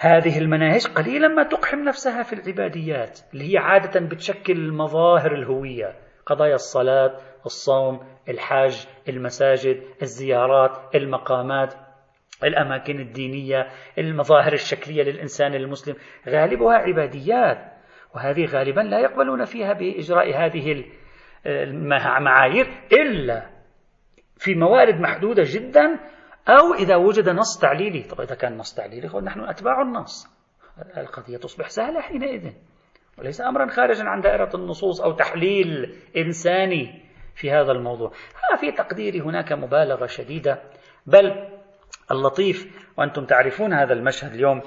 هذه 0.00 0.38
المناهج 0.38 0.86
قليلا 0.86 1.28
ما 1.28 1.42
تقحم 1.42 1.78
نفسها 1.78 2.22
في 2.22 2.32
العباديات 2.32 3.20
اللي 3.32 3.52
هي 3.52 3.58
عادة 3.58 4.00
بتشكل 4.00 4.72
مظاهر 4.72 5.34
الهوية. 5.34 5.94
قضايا 6.26 6.54
الصلاة 6.54 7.16
الصوم 7.46 8.00
الحاج 8.28 8.86
المساجد 9.08 9.82
الزيارات 10.02 10.94
المقامات. 10.94 11.87
الأماكن 12.44 13.00
الدينية 13.00 13.68
المظاهر 13.98 14.52
الشكلية 14.52 15.02
للإنسان 15.02 15.54
المسلم 15.54 15.96
غالبها 16.28 16.74
عباديات 16.74 17.72
وهذه 18.14 18.44
غالبا 18.44 18.80
لا 18.80 19.00
يقبلون 19.00 19.44
فيها 19.44 19.72
بإجراء 19.72 20.34
هذه 20.36 20.84
المعايير 21.46 22.66
إلا 22.92 23.50
في 24.36 24.54
موارد 24.54 25.00
محدودة 25.00 25.42
جدا 25.46 25.98
أو 26.48 26.74
إذا 26.74 26.96
وجد 26.96 27.28
نص 27.28 27.58
تعليلي. 27.58 28.02
طب 28.02 28.20
إذا 28.20 28.34
كان 28.34 28.56
نص 28.56 28.74
تعليلي 28.74 29.08
نحن 29.20 29.40
أتباع 29.40 29.82
النص. 29.82 30.26
القضية 30.96 31.36
تصبح 31.36 31.68
سهلة 31.68 32.00
حينئذ 32.00 32.52
وليس 33.18 33.40
أمرا 33.40 33.66
خارجا 33.66 34.04
عن 34.04 34.20
دائرة 34.20 34.50
النصوص 34.54 35.00
أو 35.00 35.12
تحليل 35.12 35.94
إنساني 36.16 37.04
في 37.34 37.50
هذا 37.50 37.72
الموضوع. 37.72 38.12
في 38.60 38.72
تقديري 38.72 39.20
هناك 39.20 39.52
مبالغة 39.52 40.06
شديدة 40.06 40.62
بل 41.06 41.57
اللطيف. 42.10 42.88
وأنتم 42.96 43.24
تعرفون 43.24 43.72
هذا 43.72 43.92
المشهد 43.92 44.32
اليوم 44.32 44.62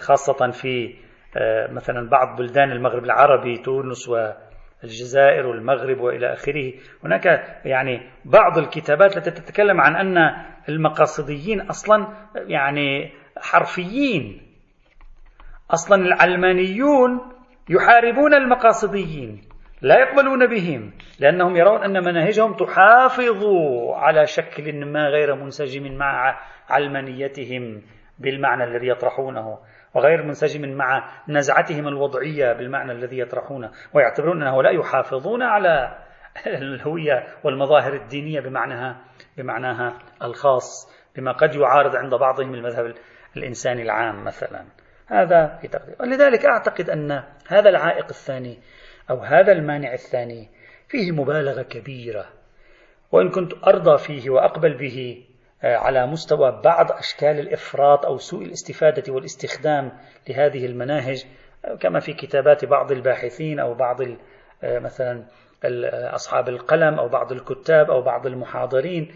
خاصة 0.00 0.50
في 0.50 0.94
آه، 1.36 1.72
مثلا 1.72 2.08
بعض 2.08 2.36
بلدان 2.38 2.72
المغرب 2.72 3.04
العربي 3.04 3.58
تونس 3.58 4.08
والجزائر 4.08 5.46
والمغرب 5.46 6.00
وإلى 6.00 6.32
آخره. 6.32 6.72
هناك 7.04 7.26
يعني 7.64 8.10
بعض 8.24 8.58
الكتابات 8.58 9.16
التي 9.16 9.30
تتكلم 9.30 9.80
عن 9.80 9.96
أن 9.96 10.16
المقاصديين 10.68 11.60
أصلا 11.60 12.06
يعني 12.36 13.12
حرفيين. 13.36 14.42
أصلا 15.70 16.06
العلمانيون 16.06 17.20
يحاربون 17.68 18.34
المقاصديين 18.34 19.40
لا 19.82 19.98
يقبلون 19.98 20.46
بهم 20.46 20.92
لأنهم 21.18 21.56
يرون 21.56 21.84
أن 21.84 22.04
مناهجهم 22.04 22.56
تحافظ 22.56 23.44
على 23.94 24.26
شكل 24.26 24.86
ما 24.86 25.08
غير 25.08 25.34
منسجم 25.34 25.98
مع 25.98 26.40
علمانيتهم 26.68 27.82
بالمعنى 28.18 28.64
الذي 28.64 28.88
يطرحونه 28.88 29.58
وغير 29.94 30.22
منسجم 30.22 30.68
مع 30.76 31.12
نزعتهم 31.28 31.88
الوضعية 31.88 32.52
بالمعنى 32.52 32.92
الذي 32.92 33.18
يطرحونه 33.18 33.70
ويعتبرون 33.94 34.42
أنه 34.42 34.62
لا 34.62 34.70
يحافظون 34.70 35.42
على 35.42 35.98
الهوية 36.46 37.26
والمظاهر 37.44 37.94
الدينية 37.94 38.40
بمعناها 38.40 39.00
بمعناها 39.36 39.98
الخاص 40.22 40.92
بما 41.16 41.32
قد 41.32 41.54
يعارض 41.54 41.96
عند 41.96 42.14
بعضهم 42.14 42.54
المذهب 42.54 42.94
الإنساني 43.36 43.82
العام 43.82 44.24
مثلا. 44.24 44.64
هذا 45.06 45.58
في 45.60 45.68
تقدير. 45.68 45.96
ولذلك 46.00 46.46
أعتقد 46.46 46.90
أن 46.90 47.22
هذا 47.48 47.68
العائق 47.68 48.04
الثاني 48.04 48.58
أو 49.10 49.18
هذا 49.18 49.52
المانع 49.52 49.92
الثاني 49.92 50.48
فيه 50.88 51.12
مبالغة 51.12 51.62
كبيرة 51.62 52.26
وإن 53.12 53.30
كنت 53.30 53.52
أرضى 53.66 53.98
فيه 53.98 54.30
وأقبل 54.30 54.74
به 54.74 55.24
على 55.62 56.06
مستوى 56.06 56.60
بعض 56.64 56.92
أشكال 56.92 57.40
الإفراط 57.40 58.06
أو 58.06 58.16
سوء 58.16 58.42
الاستفادة 58.44 59.12
والاستخدام 59.12 59.92
لهذه 60.28 60.66
المناهج 60.66 61.24
آه، 61.64 61.74
كما 61.74 62.00
في 62.00 62.12
كتابات 62.12 62.64
بعض 62.64 62.92
الباحثين 62.92 63.60
أو 63.60 63.74
بعض 63.74 64.00
آه، 64.62 64.78
مثلا 64.78 65.24
أصحاب 66.14 66.48
القلم 66.48 66.98
أو 66.98 67.08
بعض 67.08 67.32
الكتاب 67.32 67.90
أو 67.90 68.02
بعض 68.02 68.26
المحاضرين. 68.26 69.14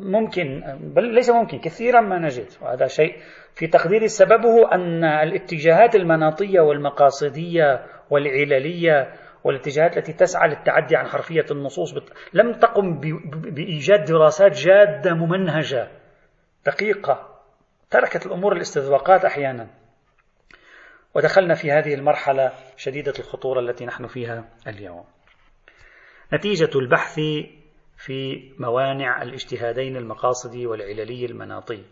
ممكن 0.00 0.62
بل 0.80 1.14
ليس 1.14 1.30
ممكن 1.30 1.58
كثيرا 1.58 2.00
ما 2.00 2.18
نجد. 2.18 2.46
وهذا 2.62 2.86
شيء 2.86 3.16
في 3.54 3.66
تقديري. 3.66 4.08
سببه 4.08 4.72
أن 4.72 5.04
الاتجاهات 5.04 5.94
المناطية 5.94 6.60
والمقاصدية 6.60 7.86
والعللية 8.10 9.12
والاتجاهات 9.48 9.96
التي 9.96 10.12
تسعى 10.12 10.48
للتعدي 10.48 10.96
عن 10.96 11.06
حرفية 11.06 11.46
النصوص 11.50 11.94
لم 12.32 12.52
تقم 12.52 13.00
بإيجاد 13.30 14.04
دراسات 14.04 14.52
جادة 14.52 15.14
ممنهجة. 15.14 15.88
دقيقة. 16.66 17.40
تركت 17.90 18.26
الأمور 18.26 18.52
الاستذواقات 18.52 19.24
أحيانا. 19.24 19.70
ودخلنا 21.14 21.54
في 21.54 21.70
هذه 21.70 21.94
المرحلة 21.94 22.52
شديدة 22.76 23.12
الخطورة 23.18 23.60
التي 23.60 23.86
نحن 23.86 24.06
فيها 24.06 24.44
اليوم. 24.66 25.04
نتيجة 26.32 26.70
البحث 26.78 27.20
في 27.96 28.50
موانع 28.58 29.22
الاجتهادين 29.22 29.96
المقاصدي 29.96 30.66
والعللي 30.66 31.26
المناطي. 31.26 31.84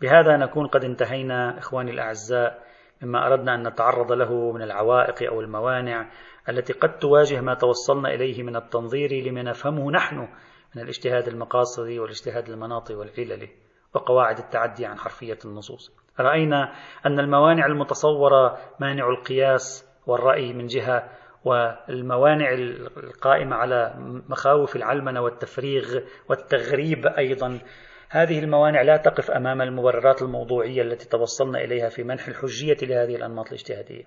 بهذا 0.00 0.36
نكون 0.36 0.66
قد 0.66 0.84
انتهينا 0.84 1.58
إخواني 1.58 1.90
الأعزاء. 1.90 2.67
مما 3.02 3.26
أردنا 3.26 3.54
أن 3.54 3.68
نتعرض 3.68 4.12
له 4.12 4.52
من 4.52 4.62
العوائق 4.62 5.32
أو 5.32 5.40
الموانع 5.40 6.10
التي 6.48 6.72
قد 6.72 6.98
تواجه 6.98 7.40
ما 7.40 7.54
توصلنا 7.54 8.14
إليه 8.14 8.42
من 8.42 8.56
التنظير 8.56 9.12
لما 9.12 9.42
نفهمه 9.42 9.90
نحن 9.90 10.28
من 10.76 10.82
الاجتهاد 10.82 11.28
المقاصدي 11.28 12.00
والاجتهاد 12.00 12.48
المناطي 12.48 12.94
والعللي 12.94 13.48
وقواعد 13.94 14.38
التعدي 14.38 14.86
عن 14.86 14.98
حرفية 14.98 15.38
النصوص. 15.44 15.92
رأينا 16.20 16.72
أن 17.06 17.18
الموانع 17.20 17.66
المتصورة 17.66 18.58
مانع 18.80 19.08
القياس 19.08 19.88
والرأي 20.06 20.52
من 20.52 20.66
جهة 20.66 21.10
والموانع 21.44 22.52
القائمة 22.96 23.56
على 23.56 23.94
مخاوف 24.28 24.76
العلمنة 24.76 25.20
والتفريغ 25.20 26.00
والتغريب 26.28 27.06
أيضا 27.06 27.58
هذه 28.10 28.38
الموانع 28.38 28.82
لا 28.82 28.96
تقف 28.96 29.30
أمام 29.30 29.62
المبررات 29.62 30.22
الموضوعية 30.22 30.82
التي 30.82 31.08
توصلنا 31.08 31.58
إليها 31.58 31.88
في 31.88 32.02
منح 32.02 32.28
الحجية 32.28 32.76
لهذه 32.82 33.16
الأنماط 33.16 33.46
الاجتهادية. 33.46 34.04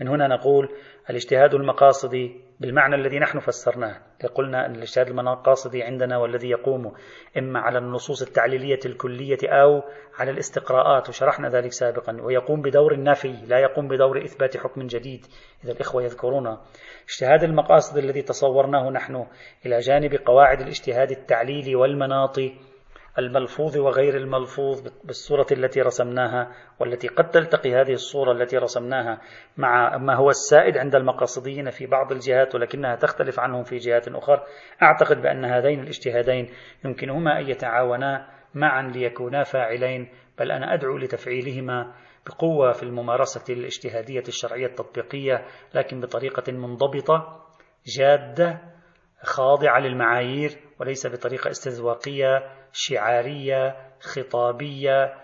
من 0.00 0.08
هنا 0.08 0.28
نقول 0.28 0.68
الاجتهاد 1.10 1.54
المقاصدي 1.54 2.40
بالمعنى 2.60 2.94
الذي 2.94 3.18
نحن 3.18 3.38
فسرناه 3.38 3.96
قلنا 4.34 4.66
أن 4.66 4.74
الاجتهاد 4.74 5.08
المقاصدي 5.08 5.82
عندنا 5.82 6.18
والذي 6.18 6.50
يقوم 6.50 6.92
إما 7.38 7.60
على 7.60 7.78
النصوص 7.78 8.22
التعليلية 8.22 8.78
الكلية 8.86 9.38
أو 9.44 9.82
على 10.18 10.30
الاستقراءات 10.30 11.08
وشرحنا 11.08 11.48
ذلك 11.48 11.72
سابقا 11.72 12.22
ويقوم 12.22 12.62
بدور 12.62 12.92
النفي 12.92 13.32
لا 13.46 13.58
يقوم 13.58 13.88
بدور 13.88 14.24
إثبات 14.24 14.56
حكم 14.56 14.86
جديد. 14.86 15.26
إذا 15.64 15.72
الإخوة 15.72 16.02
يذكرون 16.02 16.58
اجتهاد 17.08 17.42
المقاصد 17.42 17.98
الذي 17.98 18.22
تصورناه 18.22 18.90
نحن 18.90 19.26
إلى 19.66 19.78
جانب 19.78 20.14
قواعد 20.14 20.60
الاجتهاد 20.60 21.10
التعليلي 21.10 21.74
والمناطي 21.74 22.71
الملفوظ 23.18 23.78
وغير 23.78 24.16
الملفوظ 24.16 24.88
بالصورة 25.04 25.46
التي 25.52 25.80
رسمناها 25.80 26.52
والتي 26.80 27.08
قد 27.08 27.30
تلتقي 27.30 27.74
هذه 27.74 27.92
الصورة 27.92 28.32
التي 28.32 28.56
رسمناها 28.56 29.20
مع 29.56 29.96
ما 29.96 30.14
هو 30.14 30.30
السائد 30.30 30.78
عند 30.78 30.94
المقاصديين 30.94 31.70
في 31.70 31.86
بعض 31.86 32.12
الجهات 32.12 32.54
ولكنها 32.54 32.96
تختلف 32.96 33.40
عنهم 33.40 33.62
في 33.62 33.76
جهات 33.76 34.08
أخرى. 34.08 34.42
أعتقد 34.82 35.22
بأن 35.22 35.44
هذين 35.44 35.80
الاجتهادين 35.80 36.48
يمكنهما 36.84 37.38
أن 37.40 37.48
يتعاونا 37.48 38.28
معا 38.54 38.82
ليكونا 38.82 39.42
فاعلين 39.42 40.08
بل 40.38 40.52
أنا 40.52 40.74
أدعو 40.74 40.96
لتفعيلهما 40.96 41.92
بقوة 42.26 42.72
في 42.72 42.82
الممارسة 42.82 43.54
الاجتهادية 43.54 44.22
الشرعية 44.28 44.66
التطبيقية 44.66 45.46
لكن 45.74 46.00
بطريقة 46.00 46.52
منضبطة 46.52 47.46
جادة 47.86 48.60
خاضعة 49.22 49.80
للمعايير 49.80 50.58
وليس 50.80 51.06
بطريقة 51.06 51.50
استذواقية 51.50 52.61
شعارية 52.72 53.76
خطابية 54.00 55.14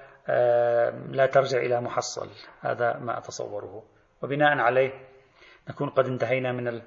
لا 1.09 1.27
ترجع 1.33 1.59
إلى 1.59 1.81
محصل. 1.81 2.31
هذا 2.61 2.97
ما 2.97 3.19
أتصوره. 3.19 3.85
وبناء 4.23 4.59
عليه 4.59 4.93
نكون 5.71 5.89
قد 5.89 6.07
انتهينا 6.07 6.53
من 6.53 6.83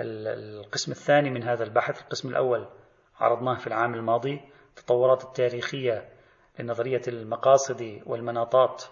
القسم 0.00 0.92
الثاني 0.92 1.30
من 1.30 1.42
هذا 1.42 1.64
البحث. 1.64 2.02
القسم 2.02 2.28
الأول 2.28 2.68
عرضناه 3.16 3.54
في 3.54 3.66
العام 3.66 3.94
الماضي. 3.94 4.40
التطورات 4.68 5.24
التاريخية 5.24 6.08
لنظرية 6.58 7.02
المقاصد 7.08 8.02
والمناطات 8.06 8.84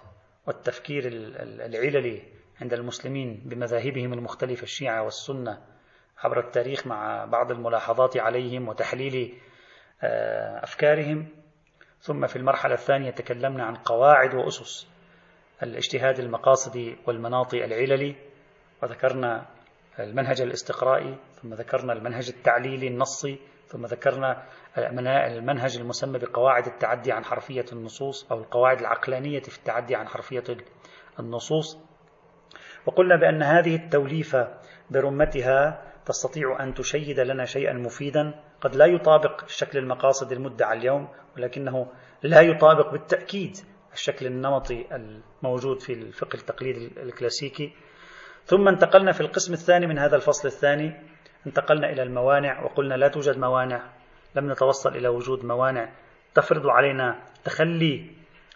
والتفكير 0.46 1.02
العللي 1.06 2.22
عند 2.60 2.72
المسلمين 2.72 3.42
بمذاهبهم 3.46 4.12
المختلفة 4.12 4.62
الشيعة 4.62 5.02
والسنة 5.02 5.62
عبر 6.18 6.40
التاريخ 6.40 6.86
مع 6.86 7.24
بعض 7.24 7.50
الملاحظات 7.50 8.16
عليهم 8.16 8.68
وتحليل 8.68 9.38
أفكارهم. 10.62 11.26
ثم 12.00 12.26
في 12.26 12.36
المرحلة 12.36 12.74
الثانية 12.74 13.10
تكلمنا 13.10 13.64
عن 13.64 13.74
قواعد 13.74 14.34
وأسس 14.34 14.88
الاجتهاد 15.62 16.18
المقاصدي 16.18 16.96
والمناطي 17.06 17.64
العللي 17.64 18.16
وذكرنا 18.82 19.46
المنهج 19.98 20.40
الاستقرائي 20.40 21.16
ثم 21.42 21.54
ذكرنا 21.54 21.92
المنهج 21.92 22.28
التعليلي 22.28 22.88
النصي 22.88 23.38
ثم 23.66 23.86
ذكرنا 23.86 24.42
المنهج 24.78 25.76
المسمى 25.76 26.18
بقواعد 26.18 26.66
التعدي 26.66 27.12
عن 27.12 27.24
حرفية 27.24 27.64
النصوص 27.72 28.32
أو 28.32 28.38
القواعد 28.38 28.80
العقلانية 28.80 29.40
في 29.40 29.58
التعدي 29.58 29.94
عن 29.94 30.08
حرفية 30.08 30.44
النصوص. 31.20 31.78
وقلنا 32.86 33.16
بأن 33.16 33.42
هذه 33.42 33.76
التوليفة 33.76 34.54
برمتها 34.90 35.82
تستطيع 36.06 36.62
أن 36.62 36.74
تشيد 36.74 37.20
لنا 37.20 37.44
شيئا 37.44 37.72
مفيدا 37.72 38.34
قد 38.60 38.76
لا 38.76 38.86
يطابق 38.86 39.44
الشكل 39.44 39.78
المقاصد 39.78 40.32
المدعى 40.32 40.78
اليوم 40.78 41.08
ولكنه 41.36 41.86
لا 42.22 42.40
يطابق 42.40 42.92
بالتأكيد 42.92 43.56
الشكل 43.92 44.26
النمطي 44.26 44.86
الموجود 44.92 45.80
في 45.80 45.92
الفقه 45.92 46.36
التقليدي 46.36 47.02
الكلاسيكي. 47.02 47.72
ثم 48.44 48.68
انتقلنا 48.68 49.12
في 49.12 49.20
القسم 49.20 49.52
الثاني 49.52 49.86
من 49.86 49.98
هذا 49.98 50.16
الفصل 50.16 50.48
الثاني. 50.48 51.02
انتقلنا 51.46 51.90
إلى 51.90 52.02
الموانع 52.02 52.62
وقلنا 52.62 52.94
لا 52.94 53.08
توجد 53.08 53.38
موانع 53.38 53.82
لم 54.34 54.52
نتوصل 54.52 54.96
إلى 54.96 55.08
وجود 55.08 55.44
موانع. 55.44 55.88
تفرض 56.34 56.66
علينا 56.66 57.18
تخلي 57.44 58.10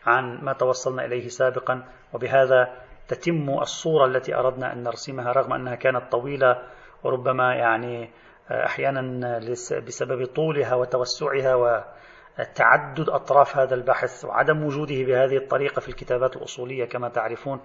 عن 0.06 0.38
ما 0.44 0.52
توصلنا 0.52 1.04
إليه 1.04 1.28
سابقا 1.28 1.84
وبهذا 2.12 2.82
تتم 3.08 3.50
الصورة 3.50 4.06
التي 4.06 4.34
أردنا 4.34 4.72
أن 4.72 4.82
نرسمها 4.82 5.32
رغم 5.32 5.52
أنها 5.52 5.74
كانت 5.74 6.12
طويلة 6.12 6.62
وربما 7.04 7.54
يعني 7.54 8.10
أحيانا 8.52 9.38
بسبب 9.86 10.26
طولها 10.26 10.74
وتوسعها 10.74 11.54
وتعدد 11.54 13.08
أطراف 13.08 13.56
هذا 13.56 13.74
البحث 13.74 14.24
وعدم 14.24 14.64
وجوده 14.64 14.94
بهذه 14.94 15.36
الطريقة 15.36 15.80
في 15.80 15.88
الكتابات 15.88 16.36
الأصولية 16.36 16.84
كما 16.84 17.08
تعرفون 17.08 17.60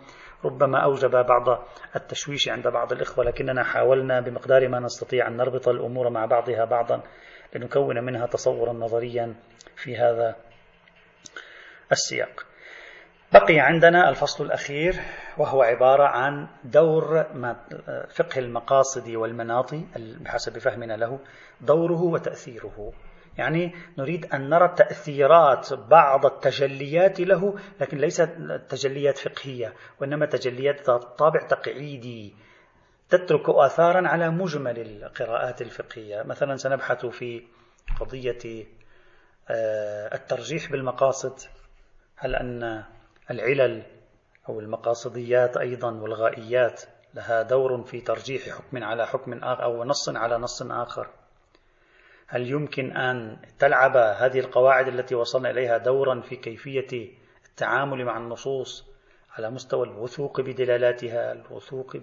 ربما 0.46 0.84
أوجب 0.84 1.12
بعض 1.12 1.66
التشويش 1.96 2.50
عند 2.50 2.68
بعض 2.68 2.92
الإخوة 2.92 3.26
لكننا 3.26 3.64
حاولنا 3.64 4.20
بمقدار 4.20 4.68
ما 4.68 4.80
نستطيع 4.80 5.28
أن 5.28 5.38
نربط 5.38 5.68
الأمور 5.68 6.10
مع 6.10 6.26
بعضها 6.26 6.66
بعضا 6.66 7.02
لنكون 7.56 8.04
منها 8.04 8.26
تصورا 8.26 8.74
نظريا 8.74 9.36
في 9.76 9.98
هذا 9.98 10.36
السياق. 11.92 12.46
بقي 13.34 13.60
عندنا 13.60 14.10
الفصل 14.10 14.46
الأخير 14.46 14.96
وهو 15.38 15.62
عبارة 15.62 16.04
عن 16.04 16.48
دور 16.64 17.26
فقه 18.10 18.40
المقاصد 18.40 19.10
والمناطي 19.10 19.86
بحسب 19.96 20.58
فهمنا 20.58 20.94
له 20.94 21.20
دوره 21.62 22.02
وتأثيره. 22.02 22.94
يعني 23.38 23.76
نريد 23.98 24.26
أن 24.26 24.50
نرى 24.50 24.68
تأثيرات 24.78 25.74
بعض 25.74 26.26
التجليات 26.26 27.20
له 27.20 27.56
لكن 27.82 27.98
ليست 27.98 28.30
تجليات 28.70 29.18
فقهية 29.18 29.74
وإنما 30.02 30.26
تجليات 30.26 30.90
ذات 30.90 31.04
طابع 31.04 31.48
تقعيدي 31.48 32.36
تترك 33.10 33.50
آثارا 33.50 34.08
على 34.08 34.30
مجمل 34.30 34.80
القراءات 34.80 35.62
الفقهية. 35.62 36.24
مثلا 36.24 36.56
سنبحث 36.56 37.06
في 37.06 37.44
قضية 38.00 38.66
آه، 39.50 40.16
الترجيح 40.16 40.72
بالمقاصد 40.72 41.40
هل 42.16 42.36
أن 42.36 42.84
العلل 43.32 43.84
أو 44.50 44.60
المقاصديات 44.60 45.58
أيضا 45.58 45.92
والغائيات 45.92 46.82
لها 47.14 47.42
دور 47.42 47.84
في 47.84 48.02
ترجيح 48.02 48.42
حكم 48.50 48.84
على 48.84 49.08
حكم 49.08 49.34
آخر 49.44 49.64
أو 49.64 49.84
نص 49.84 50.10
على 50.10 50.38
نص 50.38 50.62
آخر. 50.62 51.08
هل 52.28 52.48
يمكن 52.48 52.98
أن 52.98 53.38
تلعب 53.60 53.98
هذه 53.98 54.40
القواعد 54.40 54.88
التي 54.88 55.16
وصلنا 55.16 55.50
إليها 55.50 55.78
دورا 55.78 56.22
في 56.22 56.36
كيفية 56.36 57.10
التعامل 57.46 58.06
مع 58.06 58.18
النصوص 58.18 58.86
على 59.38 59.50
مستوى 59.50 59.88
الوثوق 59.88 60.42
بدلالاتها 60.42 61.32
الوثوق 61.32 61.98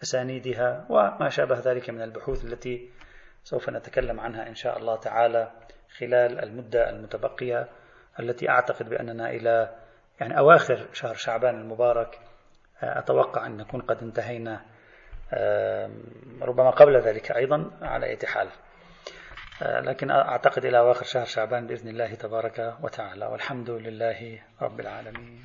بأسانيدها 0.00 0.86
وما 0.88 1.28
شابه 1.28 1.58
ذلك 1.58 1.90
من 1.90 2.02
البحوث 2.02 2.44
التي 2.44 2.90
سوف 3.44 3.70
نتكلم 3.70 4.20
عنها 4.20 4.48
إن 4.48 4.54
شاء 4.54 4.78
الله 4.78 4.96
تعالى 4.96 5.50
خلال 5.98 6.44
المدة 6.44 6.90
المتبقية 6.90 7.68
التي 8.20 8.48
أعتقد 8.48 8.88
بأننا 8.88 9.30
إلى 9.30 9.83
يعني 10.20 10.38
أواخر 10.38 10.86
شهر 10.92 11.14
شعبان 11.14 11.60
المبارك 11.60 12.18
أتوقع 12.82 13.46
أن 13.46 13.56
نكون 13.56 13.80
قد 13.80 14.02
انتهينا 14.02 14.60
ربما 16.42 16.70
قبل 16.70 17.00
ذلك 17.00 17.30
أيضا 17.30 17.70
على 17.82 18.06
أي 18.06 18.18
حال. 18.26 18.48
لكن 19.60 20.10
أعتقد 20.10 20.64
إلى 20.64 20.78
أواخر 20.78 21.04
شهر 21.04 21.24
شعبان 21.24 21.66
بإذن 21.66 21.88
الله 21.88 22.14
تبارك 22.14 22.74
وتعالى 22.82 23.26
والحمد 23.26 23.70
لله 23.70 24.42
رب 24.62 24.80
العالمين. 24.80 25.44